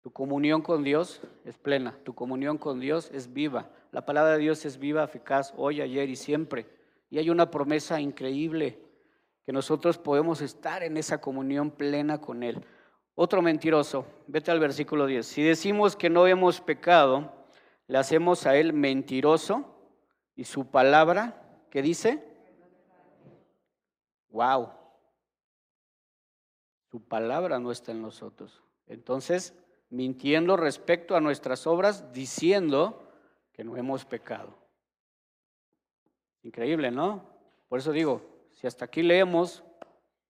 [0.03, 3.71] tu comunión con Dios es plena, tu comunión con Dios es viva.
[3.91, 6.67] La palabra de Dios es viva, eficaz, hoy, ayer y siempre.
[7.09, 8.79] Y hay una promesa increíble
[9.43, 12.63] que nosotros podemos estar en esa comunión plena con Él.
[13.15, 15.25] Otro mentiroso, vete al versículo 10.
[15.25, 17.33] Si decimos que no hemos pecado,
[17.87, 19.65] le hacemos a Él mentiroso
[20.35, 22.26] y su palabra, ¿qué dice?
[24.37, 24.69] Wow.
[26.91, 28.61] Su palabra no está en nosotros.
[28.85, 29.55] Entonces,
[29.89, 33.01] mintiendo respecto a nuestras obras, diciendo
[33.51, 34.55] que no hemos pecado.
[36.43, 37.25] Increíble, ¿no?
[37.67, 38.21] Por eso digo,
[38.53, 39.63] si hasta aquí leemos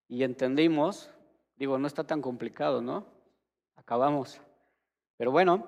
[0.08, 1.12] y entendimos,
[1.58, 3.06] digo, no está tan complicado, ¿no?
[3.76, 4.40] Acabamos.
[5.18, 5.68] Pero bueno,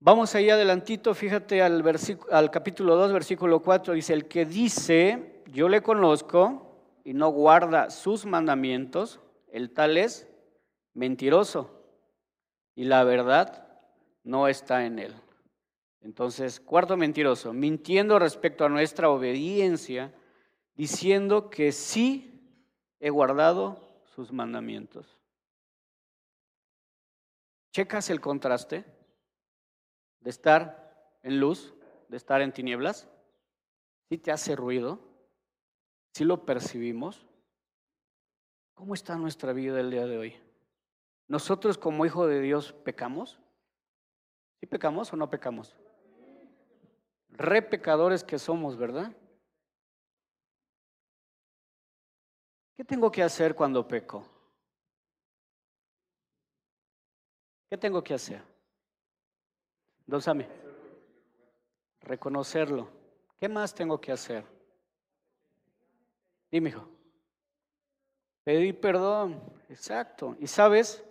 [0.00, 1.84] vamos ahí adelantito, fíjate al,
[2.32, 6.66] al capítulo 2, versículo 4, dice, el que dice, yo le conozco,
[7.04, 9.20] y no guarda sus mandamientos,
[9.52, 10.28] el tal es
[10.94, 11.84] mentiroso
[12.74, 13.68] y la verdad
[14.24, 15.14] no está en él.
[16.02, 20.14] Entonces, cuarto mentiroso, mintiendo respecto a nuestra obediencia,
[20.74, 22.40] diciendo que sí
[23.00, 25.18] he guardado sus mandamientos.
[27.72, 28.84] ¿Checas el contraste
[30.20, 31.74] de estar en luz,
[32.08, 33.08] de estar en tinieblas?
[34.08, 35.09] ¿Sí te hace ruido?
[36.12, 37.26] ¿Sí lo percibimos?
[38.74, 40.36] ¿Cómo está nuestra vida el día de hoy?
[41.28, 43.38] ¿Nosotros como hijo de Dios pecamos?
[44.58, 45.76] ¿Sí pecamos o no pecamos?
[47.28, 49.14] Re pecadores que somos, ¿verdad?
[52.76, 54.26] ¿Qué tengo que hacer cuando peco?
[57.68, 58.42] ¿Qué tengo que hacer?
[60.06, 60.20] Don
[62.00, 62.88] Reconocerlo.
[63.38, 64.59] ¿Qué más tengo que hacer?
[66.50, 66.88] Dime, hijo.
[68.44, 70.36] Pedir perdón, exacto.
[70.40, 71.04] Y sabes,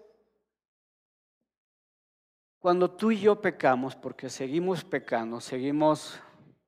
[2.60, 6.20] cuando tú y yo pecamos, porque seguimos pecando, seguimos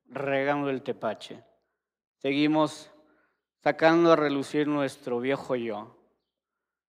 [0.05, 1.43] regando el tepache,
[2.19, 2.91] seguimos
[3.61, 5.97] sacando a relucir nuestro viejo yo,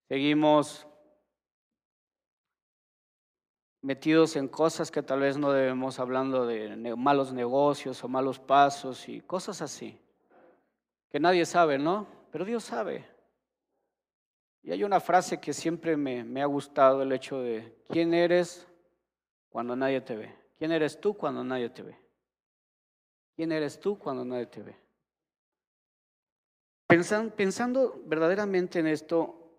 [0.08, 0.86] seguimos
[3.80, 9.08] metidos en cosas que tal vez no debemos, hablando de malos negocios o malos pasos
[9.08, 10.01] y cosas así
[11.12, 12.06] que nadie sabe, ¿no?
[12.30, 13.06] Pero Dios sabe.
[14.62, 18.66] Y hay una frase que siempre me, ha gustado, el hecho de, ¿quién eres
[19.50, 20.34] cuando nadie te ve?
[20.56, 21.98] ¿Quién eres tú cuando nadie te ve?
[23.36, 24.76] ¿Quién eres tú cuando nadie te ve?
[26.88, 29.50] Pensando verdaderamente en esto,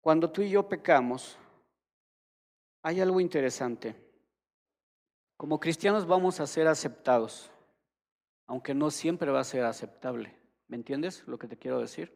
[0.00, 1.38] cuando tú y yo pecamos,
[2.82, 3.94] hay algo interesante.
[5.36, 7.52] Como cristianos vamos a ser aceptados
[8.50, 10.36] aunque no siempre va a ser aceptable.
[10.66, 12.12] ¿Me entiendes lo que te quiero decir?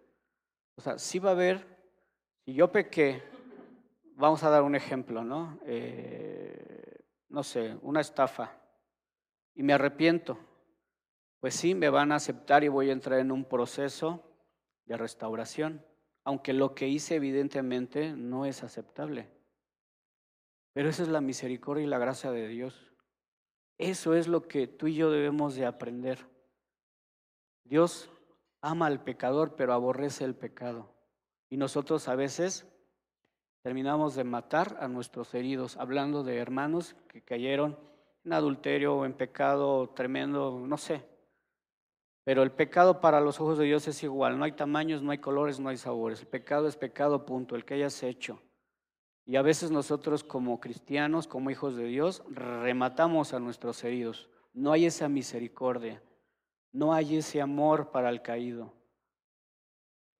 [0.74, 1.64] O sea, sí va a haber,
[2.44, 3.22] si yo pequé,
[4.16, 5.60] vamos a dar un ejemplo, ¿no?
[5.64, 8.50] Eh, no sé, una estafa,
[9.54, 10.36] y me arrepiento,
[11.38, 14.28] pues sí, me van a aceptar y voy a entrar en un proceso
[14.86, 15.86] de restauración,
[16.24, 19.28] aunque lo que hice evidentemente no es aceptable.
[20.72, 22.93] Pero esa es la misericordia y la gracia de Dios.
[23.78, 26.26] Eso es lo que tú y yo debemos de aprender.
[27.64, 28.10] Dios
[28.60, 30.90] ama al pecador, pero aborrece el pecado.
[31.50, 32.66] Y nosotros a veces
[33.62, 37.78] terminamos de matar a nuestros heridos, hablando de hermanos que cayeron
[38.24, 41.04] en adulterio o en pecado tremendo, no sé.
[42.24, 44.38] Pero el pecado para los ojos de Dios es igual.
[44.38, 46.20] No hay tamaños, no hay colores, no hay sabores.
[46.20, 48.40] El pecado es pecado, punto, el que hayas hecho.
[49.26, 54.28] Y a veces nosotros como cristianos, como hijos de Dios, rematamos a nuestros heridos.
[54.52, 56.02] No hay esa misericordia,
[56.72, 58.72] no hay ese amor para el caído.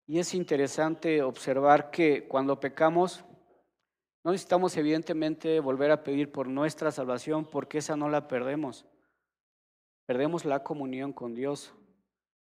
[0.07, 3.25] Y es interesante observar que cuando pecamos,
[4.23, 8.87] no necesitamos evidentemente volver a pedir por nuestra salvación porque esa no la perdemos.
[10.07, 11.75] Perdemos la comunión con Dios,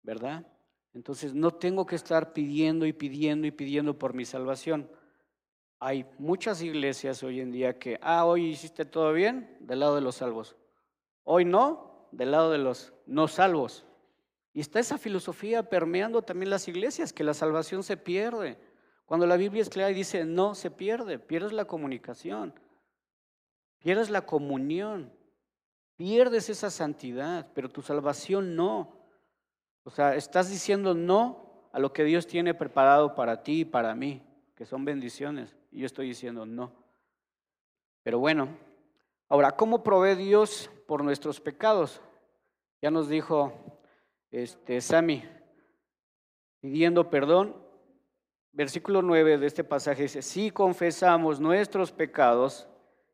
[0.02, 0.46] ¿verdad?
[0.94, 4.90] Entonces no tengo que estar pidiendo y pidiendo y pidiendo por mi salvación.
[5.80, 10.02] Hay muchas iglesias hoy en día que, ah, hoy hiciste todo bien, del lado de
[10.02, 10.56] los salvos.
[11.24, 13.86] Hoy no, del lado de los no salvos.
[14.54, 18.58] Y está esa filosofía permeando también las iglesias, que la salvación se pierde.
[19.06, 22.60] Cuando la Biblia es clara y dice, no se pierde, pierdes la comunicación,
[23.78, 25.14] pierdes la comunión,
[25.96, 28.98] pierdes esa santidad, pero tu salvación no.
[29.84, 33.94] O sea, estás diciendo no a lo que Dios tiene preparado para ti y para
[33.94, 34.24] mí,
[34.56, 35.56] que son bendiciones.
[35.78, 36.72] Y yo estoy diciendo no.
[38.02, 38.48] Pero bueno,
[39.30, 42.02] ahora, ¿cómo provee Dios por nuestros pecados?
[42.82, 43.54] Ya nos dijo
[44.32, 45.24] este, Sami,
[46.62, 47.56] pidiendo perdón.
[48.54, 52.68] Versículo 9 de este pasaje dice, si confesamos nuestros pecados,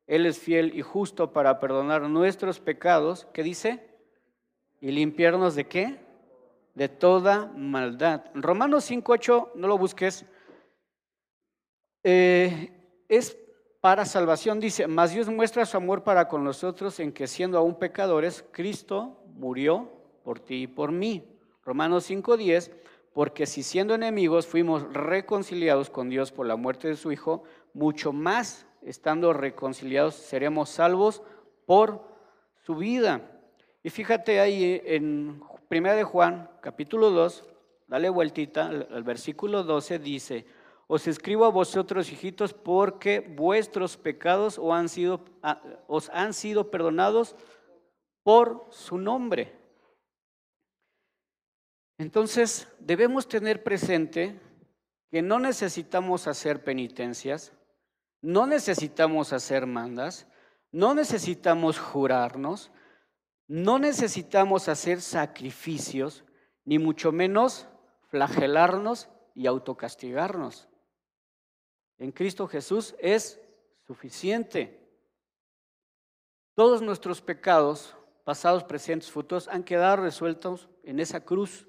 [0.08, 3.86] Él es fiel y justo para perdonar nuestros pecados, ¿qué dice?
[4.80, 6.00] Y limpiarnos de qué?
[6.76, 8.24] De toda maldad.
[8.34, 10.26] Romanos 5.8, no lo busques,
[12.04, 12.72] eh,
[13.08, 13.38] es
[13.82, 17.78] para salvación, dice, mas Dios muestra su amor para con nosotros en que siendo aún
[17.78, 19.90] pecadores, Cristo murió
[20.24, 21.24] por ti y por mí.
[21.66, 22.72] Romanos 5.10,
[23.14, 28.14] porque si siendo enemigos fuimos reconciliados con Dios por la muerte de su Hijo, mucho
[28.14, 31.22] más estando reconciliados seremos salvos
[31.66, 32.02] por
[32.66, 33.22] su vida.
[33.84, 37.44] Y fíjate ahí en 1 de Juan, capítulo 2,
[37.88, 40.46] dale vueltita, el versículo 12 dice,
[40.94, 45.26] os escribo a vosotros, hijitos, porque vuestros pecados os han sido,
[45.88, 47.36] os han sido perdonados
[48.22, 49.60] por su nombre.
[51.98, 54.40] Entonces, debemos tener presente
[55.10, 57.54] que no necesitamos hacer penitencias,
[58.22, 60.28] no necesitamos hacer mandas,
[60.72, 62.72] no necesitamos jurarnos,
[63.48, 66.24] no necesitamos hacer sacrificios,
[66.66, 67.68] ni mucho menos
[68.10, 70.70] flagelarnos y autocastigarnos.
[71.98, 73.40] En Cristo Jesús es
[73.86, 74.80] suficiente.
[76.56, 81.68] Todos nuestros pecados, pasados, presentes, futuros, han quedado resueltos en esa cruz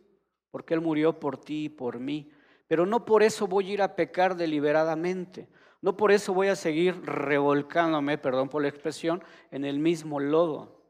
[0.51, 2.31] porque Él murió por ti y por mí.
[2.69, 5.49] Pero no por eso voy a ir a pecar deliberadamente.
[5.81, 10.81] No por eso voy a seguir revolcándome, perdón por la expresión, en el mismo lodo.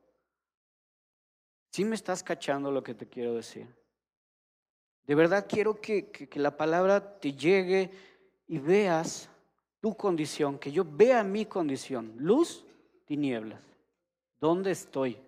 [1.70, 3.66] ¿Sí me estás cachando lo que te quiero decir?
[5.07, 7.90] De verdad quiero que, que la palabra te llegue
[8.46, 9.28] y veas
[9.80, 12.14] tu condición, que yo vea mi condición.
[12.18, 12.64] Luz,
[13.04, 13.62] tinieblas.
[14.40, 15.18] ¿Dónde estoy?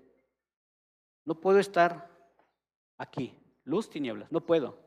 [1.25, 2.11] No puedo estar
[2.99, 3.35] aquí
[3.67, 4.33] luz, tinieblas.
[4.33, 4.79] No puedo.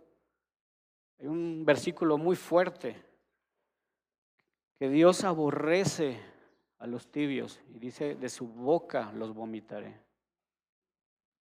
[1.19, 2.95] Hay un versículo muy fuerte
[4.77, 6.19] que Dios aborrece
[6.79, 10.01] a los tibios y dice, de su boca los vomitaré.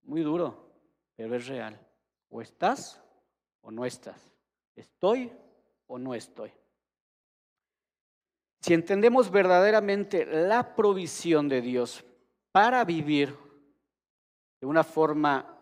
[0.03, 0.69] Muy duro,
[1.15, 1.79] pero es real.
[2.29, 3.01] O estás
[3.61, 4.35] o no estás.
[4.75, 5.31] Estoy
[5.87, 6.51] o no estoy.
[8.61, 12.03] Si entendemos verdaderamente la provisión de Dios
[12.51, 13.35] para vivir
[14.59, 15.57] de una forma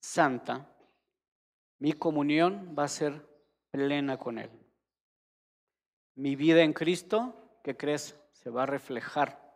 [0.00, 0.72] santa,
[1.80, 3.26] mi comunión va a ser
[3.70, 4.50] plena con Él.
[6.14, 8.18] Mi vida en Cristo, ¿qué crees?
[8.32, 9.48] Se va a reflejar.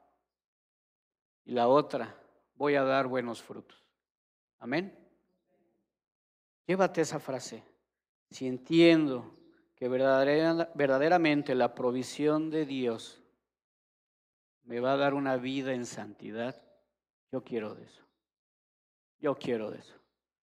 [1.45, 2.17] Y la otra,
[2.55, 3.85] voy a dar buenos frutos.
[4.59, 4.97] Amén.
[6.67, 7.65] Llévate esa frase.
[8.31, 9.42] Si entiendo
[9.83, 13.21] que verdaderamente la provisión de Dios
[14.63, 16.63] me va a dar una vida en santidad,
[17.33, 18.05] yo quiero de eso.
[19.19, 19.97] Yo quiero de eso.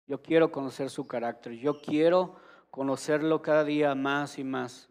[0.07, 1.53] Yo quiero conocer su carácter.
[1.53, 2.37] Yo quiero
[2.71, 4.89] conocerlo cada día más y más.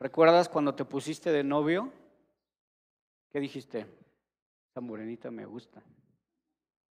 [0.00, 1.92] ¿Recuerdas cuando te pusiste de novio?
[3.30, 3.86] ¿Qué dijiste?
[4.70, 5.80] Esa morenita me gusta.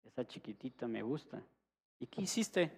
[0.04, 1.42] Esa chiquitita me gusta.
[1.98, 2.70] ¿Y qué hiciste?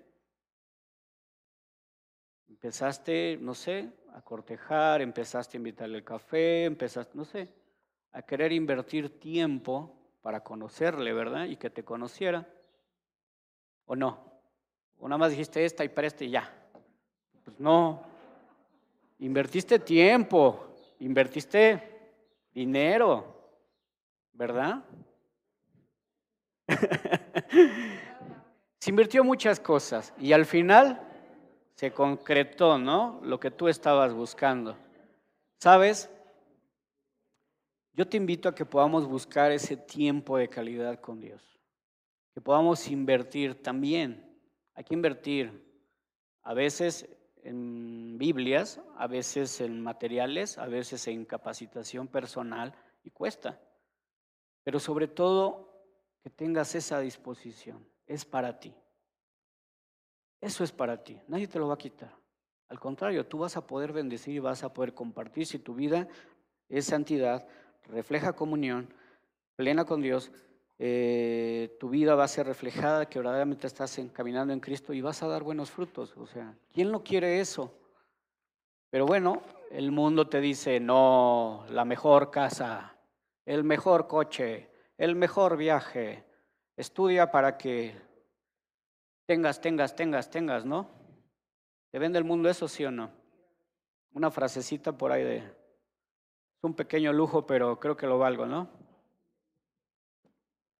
[2.48, 7.48] Empezaste, no sé, a cortejar, empezaste a invitarle el café, empezaste, no sé,
[8.12, 11.46] a querer invertir tiempo para conocerle, ¿verdad?
[11.46, 12.48] Y que te conociera.
[13.86, 14.32] ¿O no?
[14.98, 16.52] ¿O nada más dijiste esta y para y ya?
[17.44, 18.02] Pues no.
[19.18, 21.82] Invertiste tiempo, invertiste
[22.52, 23.52] dinero,
[24.32, 24.84] ¿verdad?
[28.78, 31.13] se invirtió muchas cosas y al final
[31.74, 33.20] se concretó, ¿no?
[33.22, 34.76] Lo que tú estabas buscando.
[35.58, 36.10] ¿Sabes?
[37.92, 41.54] Yo te invito a que podamos buscar ese tiempo de calidad con Dios
[42.34, 44.36] que podamos invertir también.
[44.74, 45.64] Hay que invertir
[46.42, 47.08] a veces
[47.44, 52.74] en Biblias, a veces en materiales, a veces en capacitación personal
[53.04, 53.60] y cuesta.
[54.64, 55.86] Pero sobre todo
[56.22, 57.86] que tengas esa disposición.
[58.06, 58.74] Es para ti.
[60.44, 61.18] Eso es para ti.
[61.26, 62.14] Nadie te lo va a quitar.
[62.68, 66.06] Al contrario, tú vas a poder bendecir y vas a poder compartir si tu vida
[66.68, 67.48] es santidad,
[67.84, 68.92] refleja comunión
[69.56, 70.30] plena con Dios,
[70.78, 75.22] eh, tu vida va a ser reflejada, que verdaderamente estás caminando en Cristo y vas
[75.22, 76.14] a dar buenos frutos.
[76.18, 77.72] O sea, ¿quién no quiere eso?
[78.90, 79.40] Pero bueno,
[79.70, 82.98] el mundo te dice, no, la mejor casa,
[83.46, 84.68] el mejor coche,
[84.98, 86.22] el mejor viaje.
[86.76, 87.96] Estudia para que
[89.26, 90.90] tengas, tengas, tengas, tengas, ¿no?
[91.90, 93.24] ¿Te vende el mundo eso, sí o no?
[94.14, 98.68] una frasecita por ahí de, es un pequeño lujo, pero creo que lo valgo, ¿no?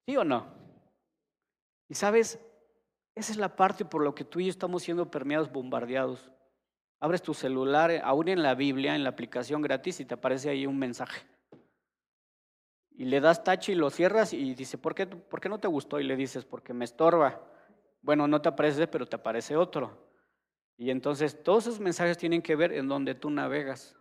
[0.07, 0.47] ¿Sí o no?
[1.89, 2.39] Y sabes,
[3.15, 6.31] esa es la parte por lo que tú y yo estamos siendo permeados, bombardeados.
[7.01, 10.67] Abres tu celular, aún en la Biblia, en la aplicación gratis, y te aparece ahí
[10.67, 11.27] un mensaje.
[12.97, 15.67] Y le das tache y lo cierras y dice, ¿por qué, ¿por qué no te
[15.67, 15.99] gustó?
[15.99, 17.43] Y le dices, porque me estorba.
[18.05, 19.97] Bueno, no te aparece, pero te aparece otro.
[20.77, 23.97] Y entonces todos esos mensajes tienen que ver en donde tú navegas.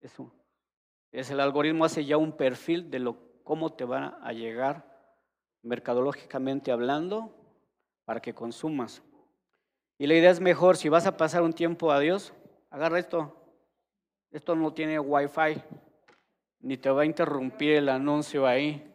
[0.00, 0.34] Eso.
[1.10, 4.90] Es el algoritmo hace ya un perfil de lo, cómo te van a llegar
[5.60, 7.36] mercadológicamente hablando
[8.06, 9.02] para que consumas.
[9.98, 12.32] Y la idea es mejor, si vas a pasar un tiempo a Dios,
[12.70, 13.36] agarra esto.
[14.30, 15.62] Esto no tiene wifi,
[16.60, 18.90] ni te va a interrumpir el anuncio ahí,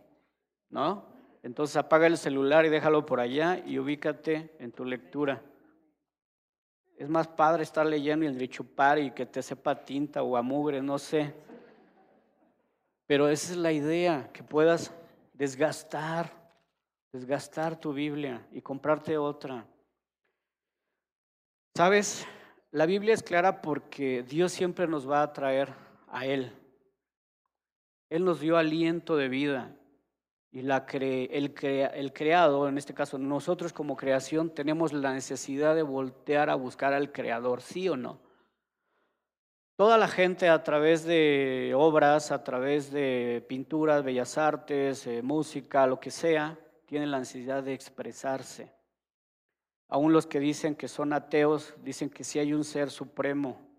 [0.70, 1.17] ¿no?
[1.48, 5.42] Entonces apaga el celular y déjalo por allá y ubícate en tu lectura.
[6.98, 10.44] Es más padre estar leyendo y el chupar y que te sepa tinta o a
[10.44, 11.34] no sé.
[13.06, 14.94] Pero esa es la idea, que puedas
[15.32, 16.34] desgastar,
[17.14, 19.66] desgastar tu Biblia y comprarte otra.
[21.76, 22.28] ¿Sabes?
[22.72, 25.74] La Biblia es clara porque Dios siempre nos va a traer
[26.10, 26.52] a Él.
[28.10, 29.74] Él nos dio aliento de vida
[30.52, 35.84] y la el, el creado, en este caso nosotros como creación, tenemos la necesidad de
[35.84, 38.20] voltear a buscar al creador, ¿sí o no?
[39.76, 45.86] Toda la gente a través de obras, a través de pinturas, bellas artes, eh, música,
[45.86, 48.74] lo que sea, tiene la necesidad de expresarse.
[49.88, 53.70] Aún los que dicen que son ateos dicen que sí hay un ser supremo.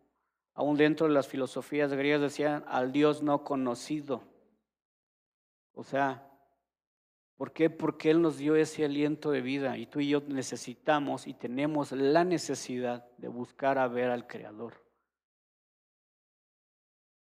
[0.55, 4.23] Aún dentro de las filosofías griegas decían al Dios no conocido.
[5.73, 6.28] O sea,
[7.39, 7.71] ¿por qué?
[7.71, 11.93] Porque Él nos dio ese aliento de vida y tú y yo necesitamos y tenemos
[11.93, 14.75] la necesidad de buscar a ver al Creador.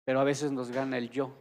[0.04, 1.32] Pero a veces nos gana el yo.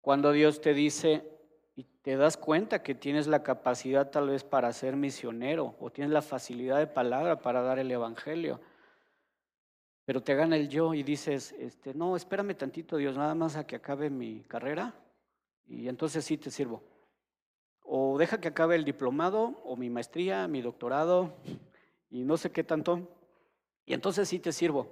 [0.00, 1.28] Cuando Dios te dice,
[1.74, 6.12] y te das cuenta que tienes la capacidad tal vez para ser misionero o tienes
[6.12, 8.60] la facilidad de palabra para dar el evangelio.
[10.04, 13.66] Pero te gana el yo y dices, este, no, espérame tantito Dios, nada más a
[13.66, 14.94] que acabe mi carrera
[15.66, 16.91] y entonces sí te sirvo.
[17.94, 21.34] O deja que acabe el diplomado o mi maestría, mi doctorado
[22.08, 23.06] y no sé qué tanto
[23.84, 24.88] y entonces sí te sirvo.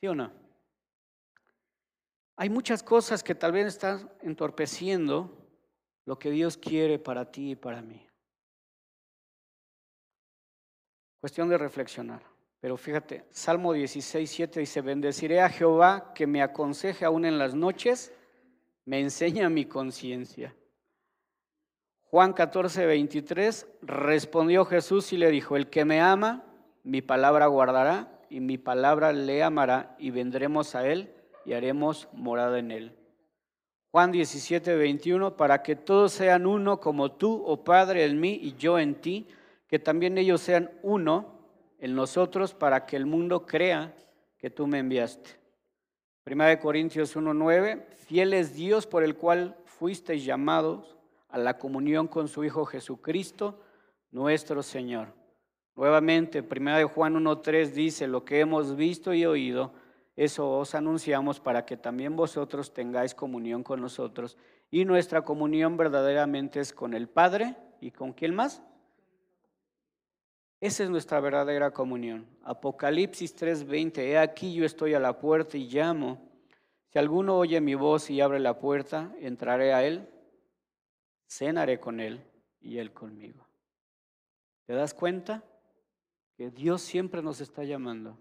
[0.00, 0.32] ¿Sí o no?
[2.34, 5.46] Hay muchas cosas que tal vez están entorpeciendo
[6.06, 8.04] lo que Dios quiere para ti y para mí.
[11.20, 12.20] Cuestión de reflexionar.
[12.58, 17.54] Pero fíjate, Salmo 16, 7 dice, bendeciré a Jehová que me aconseje aún en las
[17.54, 18.12] noches,
[18.86, 20.54] me enseña mi conciencia.
[22.04, 26.44] Juan 14, 23, respondió Jesús y le dijo, el que me ama,
[26.84, 31.12] mi palabra guardará y mi palabra le amará y vendremos a él
[31.44, 32.96] y haremos morada en él.
[33.90, 38.54] Juan 17, 21, para que todos sean uno como tú, oh Padre, en mí y
[38.54, 39.26] yo en ti,
[39.66, 41.40] que también ellos sean uno
[41.80, 43.94] en nosotros para que el mundo crea
[44.38, 45.45] que tú me enviaste.
[46.26, 50.96] Primera de Corintios 1, 9, fiel es Dios por el cual fuisteis llamados
[51.28, 53.60] a la comunión con su Hijo Jesucristo,
[54.10, 55.14] nuestro Señor.
[55.76, 59.72] Nuevamente, Primera de Juan 1.3 dice, lo que hemos visto y oído,
[60.16, 64.36] eso os anunciamos para que también vosotros tengáis comunión con nosotros.
[64.68, 68.64] Y nuestra comunión verdaderamente es con el Padre y con quién más.
[70.60, 72.26] Esa es nuestra verdadera comunión.
[72.42, 76.30] Apocalipsis 3:20, he aquí yo estoy a la puerta y llamo.
[76.88, 80.08] Si alguno oye mi voz y abre la puerta, entraré a él,
[81.28, 82.24] cenaré con él
[82.60, 83.46] y él conmigo.
[84.64, 85.44] ¿Te das cuenta?
[86.36, 88.18] Que Dios siempre nos está llamando.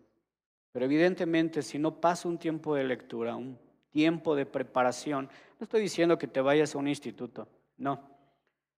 [0.73, 3.57] Pero evidentemente, si no pasa un tiempo de lectura, un
[3.91, 8.14] tiempo de preparación, no estoy diciendo que te vayas a un instituto, no.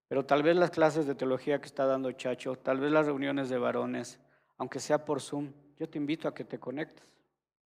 [0.08, 3.50] Pero tal vez las clases de teología que está dando Chacho, tal vez las reuniones
[3.50, 4.20] de varones,
[4.58, 7.06] aunque sea por Zoom, yo te invito a que te conectes,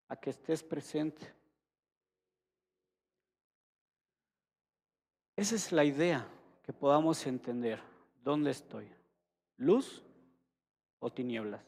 [0.08, 1.34] a que estés presente.
[5.36, 6.28] Esa es la idea,
[6.64, 7.80] que podamos entender
[8.24, 8.88] dónde estoy,
[9.58, 10.04] luz
[11.00, 11.64] o tinieblas.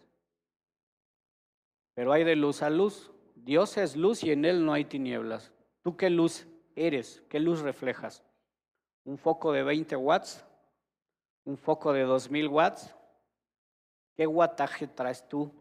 [1.94, 3.12] Pero hay de luz a luz.
[3.36, 5.52] Dios es luz y en Él no hay tinieblas.
[5.82, 7.24] ¿Tú qué luz eres?
[7.30, 8.24] ¿Qué luz reflejas?
[9.04, 10.46] ¿Un foco de 20 watts?
[11.46, 12.96] ¿Un foco de 2000 watts?
[14.16, 15.52] ¿Qué wattaje traes tú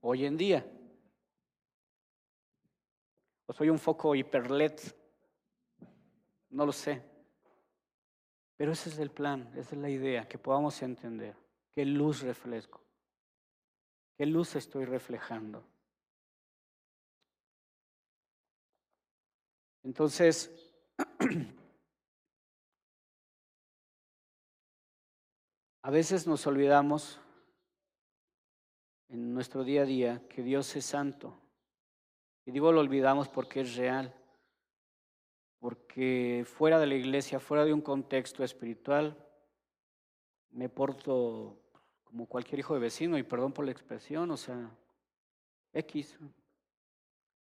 [0.00, 0.66] hoy en día?
[3.46, 4.78] ¿O soy un foco hiper LED?
[6.50, 7.02] No lo sé.
[8.56, 11.34] Pero ese es el plan, esa es la idea, que podamos entender
[11.74, 12.80] qué luz reflejo.
[14.16, 15.64] ¿Qué luz estoy reflejando?
[19.82, 20.50] Entonces,
[25.82, 27.20] a veces nos olvidamos
[29.08, 31.36] en nuestro día a día que Dios es santo.
[32.46, 34.14] Y digo lo olvidamos porque es real,
[35.58, 39.16] porque fuera de la iglesia, fuera de un contexto espiritual,
[40.50, 41.58] me porto
[42.04, 44.70] como cualquier hijo de vecino, y perdón por la expresión, o sea,
[45.72, 46.18] X.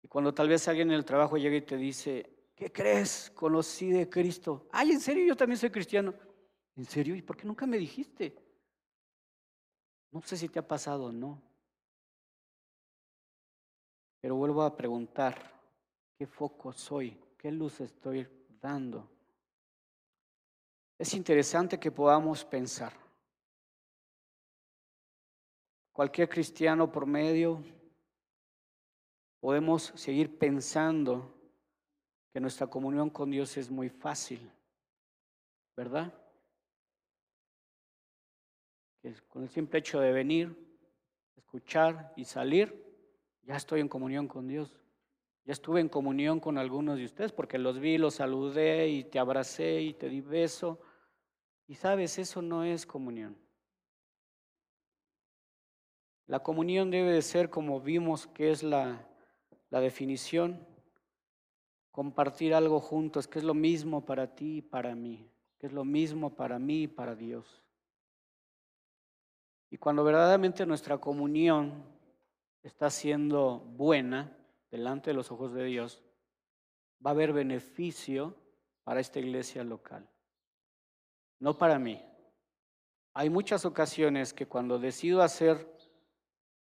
[0.03, 3.33] Y cuando tal vez alguien en el trabajo llega y te dice, ¿qué crees?
[3.35, 4.69] Conocí de Cristo.
[4.71, 5.25] Ay, ¿en serio?
[5.25, 6.15] Yo también soy cristiano.
[6.77, 7.15] ¿En serio?
[7.15, 8.35] ¿Y por qué nunca me dijiste?
[10.13, 11.41] No sé si te ha pasado o no.
[14.21, 15.37] Pero vuelvo a preguntar,
[16.19, 17.19] ¿qué foco soy?
[17.39, 18.27] ¿Qué luz estoy
[18.61, 19.09] dando?
[20.99, 22.93] Es interesante que podamos pensar.
[25.93, 27.63] Cualquier cristiano por medio
[29.41, 31.35] podemos seguir pensando
[32.33, 34.51] que nuestra comunión con Dios es muy fácil,
[35.77, 36.13] ¿verdad?
[39.29, 40.55] Con el simple hecho de venir,
[41.37, 42.85] escuchar y salir,
[43.43, 44.81] ya estoy en comunión con Dios.
[45.45, 49.19] Ya estuve en comunión con algunos de ustedes porque los vi, los saludé y te
[49.19, 50.81] abracé y te di beso.
[51.67, 53.37] Y sabes, eso no es comunión.
[56.27, 59.09] La comunión debe de ser como vimos que es la,
[59.71, 60.65] la definición,
[61.91, 65.29] compartir algo juntos, que es lo mismo para ti y para mí,
[65.59, 67.65] que es lo mismo para mí y para Dios.
[69.71, 71.85] Y cuando verdaderamente nuestra comunión
[72.63, 74.37] está siendo buena
[74.71, 76.03] delante de los ojos de Dios,
[77.05, 78.37] va a haber beneficio
[78.83, 80.09] para esta iglesia local,
[81.39, 82.03] no para mí.
[83.15, 85.67] Hay muchas ocasiones que cuando decido hacer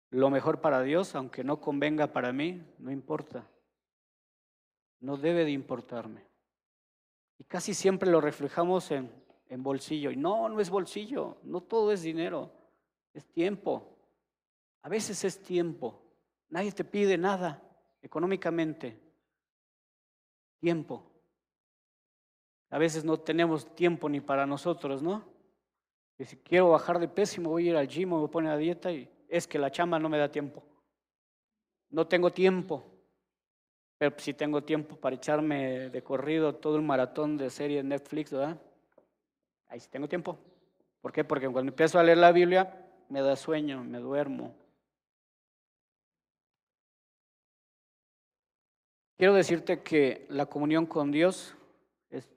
[0.10, 3.50] lo mejor para Dios, aunque no convenga para mí, no importa.
[5.00, 6.26] No debe de importarme.
[7.38, 9.12] Y casi siempre lo reflejamos en,
[9.50, 10.12] en bolsillo.
[10.12, 12.52] Y no, no es bolsillo, no todo es dinero,
[13.14, 13.96] es tiempo.
[14.82, 16.02] A veces es tiempo.
[16.50, 17.62] Nadie te pide nada
[18.02, 19.00] económicamente.
[20.60, 21.10] Tiempo.
[22.70, 25.24] A veces no tenemos tiempo ni para nosotros, ¿no?
[26.18, 27.08] Y si quiero bajar de
[27.40, 30.00] me voy a ir al gym me voy a dieta y es que la chamba
[30.00, 30.64] no me da tiempo.
[31.90, 32.84] No tengo tiempo.
[33.98, 38.60] Pero si tengo tiempo para echarme de corrido todo el maratón de series Netflix, ¿verdad?
[39.68, 40.38] Ahí sí tengo tiempo.
[41.02, 41.24] ¿Por qué?
[41.24, 42.83] Porque cuando empiezo a leer la Biblia
[43.14, 44.56] me da sueño, me duermo.
[49.16, 51.56] Quiero decirte que la comunión con Dios
[52.10, 52.28] es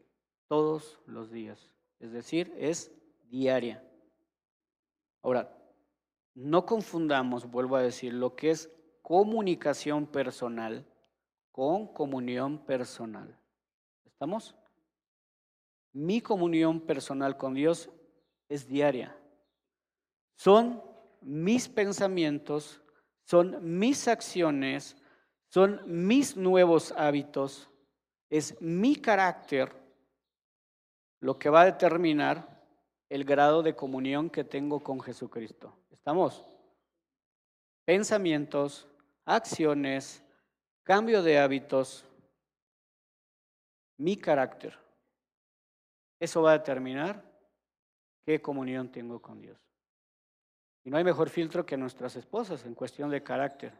[0.48, 2.92] todos los días, es decir, es
[3.30, 3.82] diaria.
[5.22, 5.50] Ahora,
[6.34, 8.70] no confundamos, vuelvo a decir, lo que es
[9.00, 10.86] comunicación personal
[11.52, 13.34] con comunión personal.
[14.04, 14.54] ¿Estamos?
[15.94, 17.88] Mi comunión personal con Dios
[18.50, 19.16] es diaria.
[20.36, 20.82] Son
[21.20, 22.80] mis pensamientos,
[23.24, 24.96] son mis acciones,
[25.48, 27.68] son mis nuevos hábitos,
[28.30, 29.72] es mi carácter
[31.20, 32.62] lo que va a determinar
[33.08, 35.76] el grado de comunión que tengo con Jesucristo.
[35.90, 36.44] ¿Estamos?
[37.84, 38.86] Pensamientos,
[39.24, 40.22] acciones,
[40.82, 42.04] cambio de hábitos,
[43.96, 44.78] mi carácter.
[46.20, 47.22] Eso va a determinar
[48.24, 49.65] qué comunión tengo con Dios.
[50.86, 53.72] Y no hay mejor filtro que nuestras esposas en cuestión de carácter.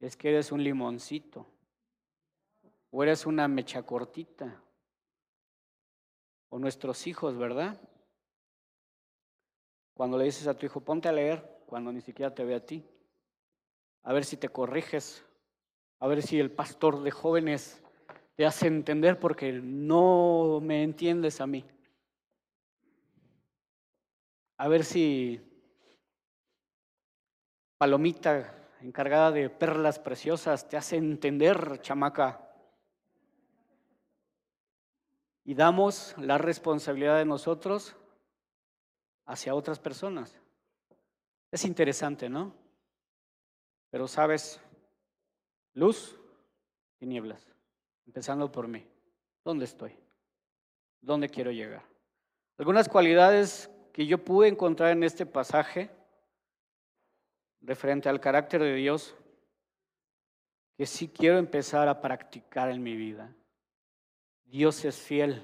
[0.00, 1.46] Es que eres un limoncito.
[2.90, 4.60] O eres una mecha cortita.
[6.48, 7.80] O nuestros hijos, ¿verdad?
[9.94, 12.66] Cuando le dices a tu hijo, ponte a leer, cuando ni siquiera te ve a
[12.66, 12.84] ti,
[14.02, 15.24] a ver si te corriges,
[16.00, 17.80] a ver si el pastor de jóvenes
[18.34, 21.64] te hace entender porque no me entiendes a mí.
[24.56, 25.53] A ver si
[27.84, 32.50] Palomita encargada de perlas preciosas, te hace entender, chamaca.
[35.44, 37.94] Y damos la responsabilidad de nosotros
[39.26, 40.40] hacia otras personas.
[41.50, 42.54] Es interesante, ¿no?
[43.90, 44.58] Pero sabes,
[45.74, 46.18] luz,
[47.00, 47.46] y nieblas,
[48.06, 48.88] empezando por mí.
[49.44, 49.94] ¿Dónde estoy?
[51.02, 51.84] ¿Dónde quiero llegar?
[52.56, 55.90] Algunas cualidades que yo pude encontrar en este pasaje
[57.64, 59.16] referente al carácter de Dios
[60.76, 63.34] que sí quiero empezar a practicar en mi vida.
[64.44, 65.42] Dios es fiel.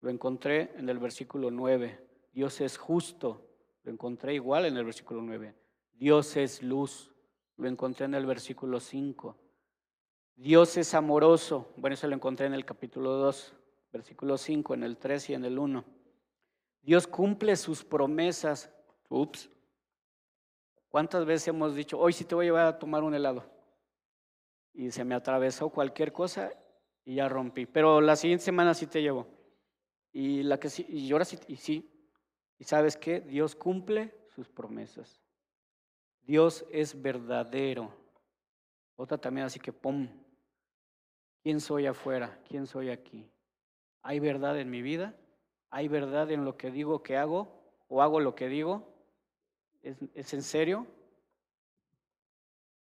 [0.00, 2.06] Lo encontré en el versículo 9.
[2.32, 3.46] Dios es justo.
[3.82, 5.54] Lo encontré igual en el versículo 9.
[5.92, 7.12] Dios es luz.
[7.56, 9.36] Lo encontré en el versículo 5.
[10.36, 11.72] Dios es amoroso.
[11.76, 13.54] Bueno, eso lo encontré en el capítulo 2,
[13.92, 15.84] versículo 5, en el 3 y en el 1.
[16.80, 18.72] Dios cumple sus promesas.
[19.10, 19.50] Ups.
[20.90, 23.44] ¿Cuántas veces hemos dicho, hoy sí te voy a llevar a tomar un helado?
[24.74, 26.52] Y se me atravesó cualquier cosa
[27.04, 27.64] y ya rompí.
[27.64, 29.28] Pero la siguiente semana sí te llevo.
[30.12, 31.88] Y, la que sí, y ahora sí, y sí.
[32.58, 33.20] ¿Y sabes qué?
[33.20, 35.22] Dios cumple sus promesas.
[36.22, 37.94] Dios es verdadero.
[38.96, 40.08] Otra también así que, ¡pum!
[41.40, 42.42] ¿Quién soy afuera?
[42.48, 43.30] ¿Quién soy aquí?
[44.02, 45.14] ¿Hay verdad en mi vida?
[45.70, 47.62] ¿Hay verdad en lo que digo que hago?
[47.86, 48.90] ¿O hago lo que digo?
[49.82, 50.86] ¿Es, en serio?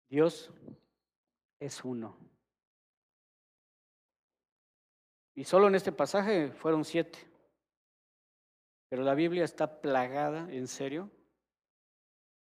[0.07, 0.51] Dios
[1.59, 2.17] es uno.
[5.33, 7.19] Y solo en este pasaje fueron siete.
[8.87, 11.11] Pero la Biblia está plagada, en serio.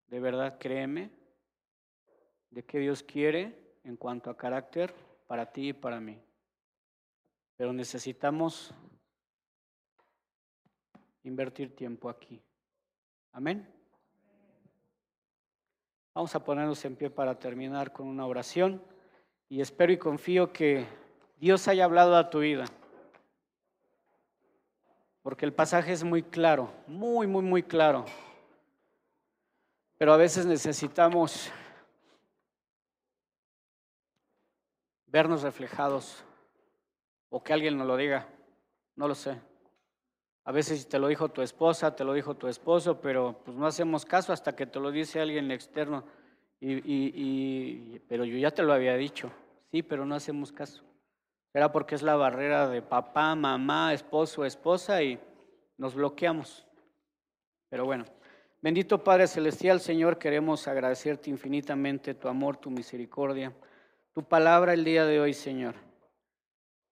[0.09, 1.11] De verdad, créeme,
[2.51, 4.95] de que Dios quiere en cuanto a carácter
[5.27, 6.21] para ti y para mí.
[7.57, 8.75] Pero necesitamos
[11.23, 12.43] invertir tiempo aquí.
[13.33, 13.82] Amén.
[16.15, 18.83] Vamos a ponernos en pie para terminar con una oración
[19.49, 20.87] y espero y confío que
[21.39, 22.67] Dios haya hablado a tu vida.
[25.23, 28.05] Porque el pasaje es muy claro, muy, muy, muy claro.
[29.97, 31.51] Pero a veces necesitamos
[35.07, 36.25] vernos reflejados
[37.31, 38.29] o que alguien nos lo diga.
[38.97, 39.41] No lo sé.
[40.45, 43.67] A veces te lo dijo tu esposa, te lo dijo tu esposo, pero pues no
[43.67, 46.05] hacemos caso hasta que te lo dice alguien externo.
[46.61, 49.33] Y, pero yo ya te lo había dicho,
[49.71, 50.83] sí, pero no hacemos caso.
[51.53, 55.19] Era porque es la barrera de papá, mamá, esposo, esposa y
[55.77, 56.67] nos bloqueamos.
[57.69, 58.05] Pero bueno,
[58.61, 63.53] bendito Padre Celestial, Señor, queremos agradecerte infinitamente tu amor, tu misericordia,
[64.13, 65.75] tu palabra el día de hoy, Señor.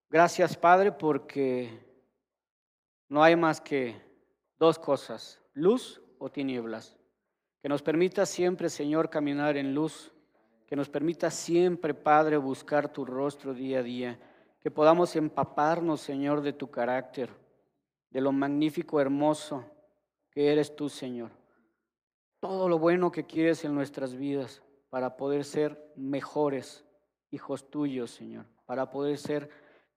[0.09, 1.89] Gracias, Padre, porque
[3.11, 4.00] no hay más que
[4.58, 6.96] dos cosas, luz o tinieblas.
[7.61, 10.11] Que nos permita siempre, Señor, caminar en luz.
[10.66, 14.18] Que nos permita siempre, Padre, buscar tu rostro día a día
[14.61, 17.30] que podamos empaparnos, Señor, de tu carácter,
[18.11, 19.64] de lo magnífico, hermoso
[20.30, 21.30] que eres tú, Señor.
[22.40, 26.84] Todo lo bueno que quieres en nuestras vidas para poder ser mejores
[27.30, 29.50] hijos tuyos, Señor, para poder ser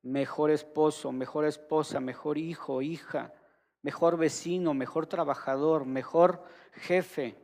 [0.03, 3.33] mejor esposo, mejor esposa, mejor hijo, hija,
[3.81, 6.43] mejor vecino, mejor trabajador, mejor
[6.73, 7.35] jefe.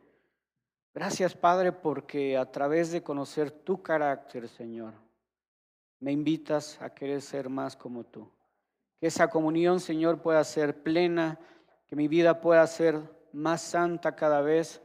[0.94, 4.94] Gracias, Padre, porque a través de conocer tu carácter, Señor,
[6.00, 8.30] me invitas a querer ser más como tú.
[9.00, 11.40] Que esa comunión, Señor, pueda ser plena,
[11.88, 13.00] que mi vida pueda ser
[13.32, 14.82] más santa cada vez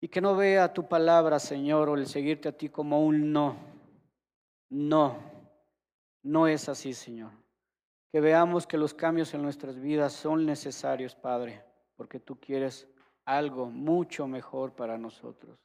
[0.00, 3.56] y que no vea tu palabra, Señor, o el seguirte a ti como un no.
[4.70, 5.18] No,
[6.22, 7.32] no es así, Señor.
[8.12, 11.64] Que veamos que los cambios en nuestras vidas son necesarios, Padre,
[11.96, 12.88] porque tú quieres
[13.24, 15.58] algo mucho mejor para nosotros.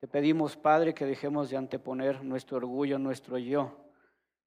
[0.00, 3.90] Te pedimos, Padre, que dejemos de anteponer nuestro orgullo, nuestro yo,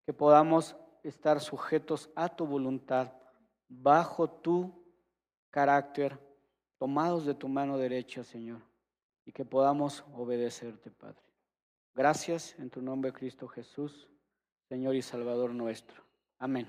[0.06, 3.14] que podamos estar sujetos a tu voluntad,
[3.68, 4.86] bajo tu
[5.50, 6.20] carácter,
[6.78, 8.62] tomados de tu mano derecha, Señor,
[9.26, 11.24] y que podamos obedecerte, Padre.
[11.96, 14.09] Gracias en tu nombre, Cristo Jesús,
[14.70, 16.04] Señor y Salvador nuestro.
[16.38, 16.68] Amén.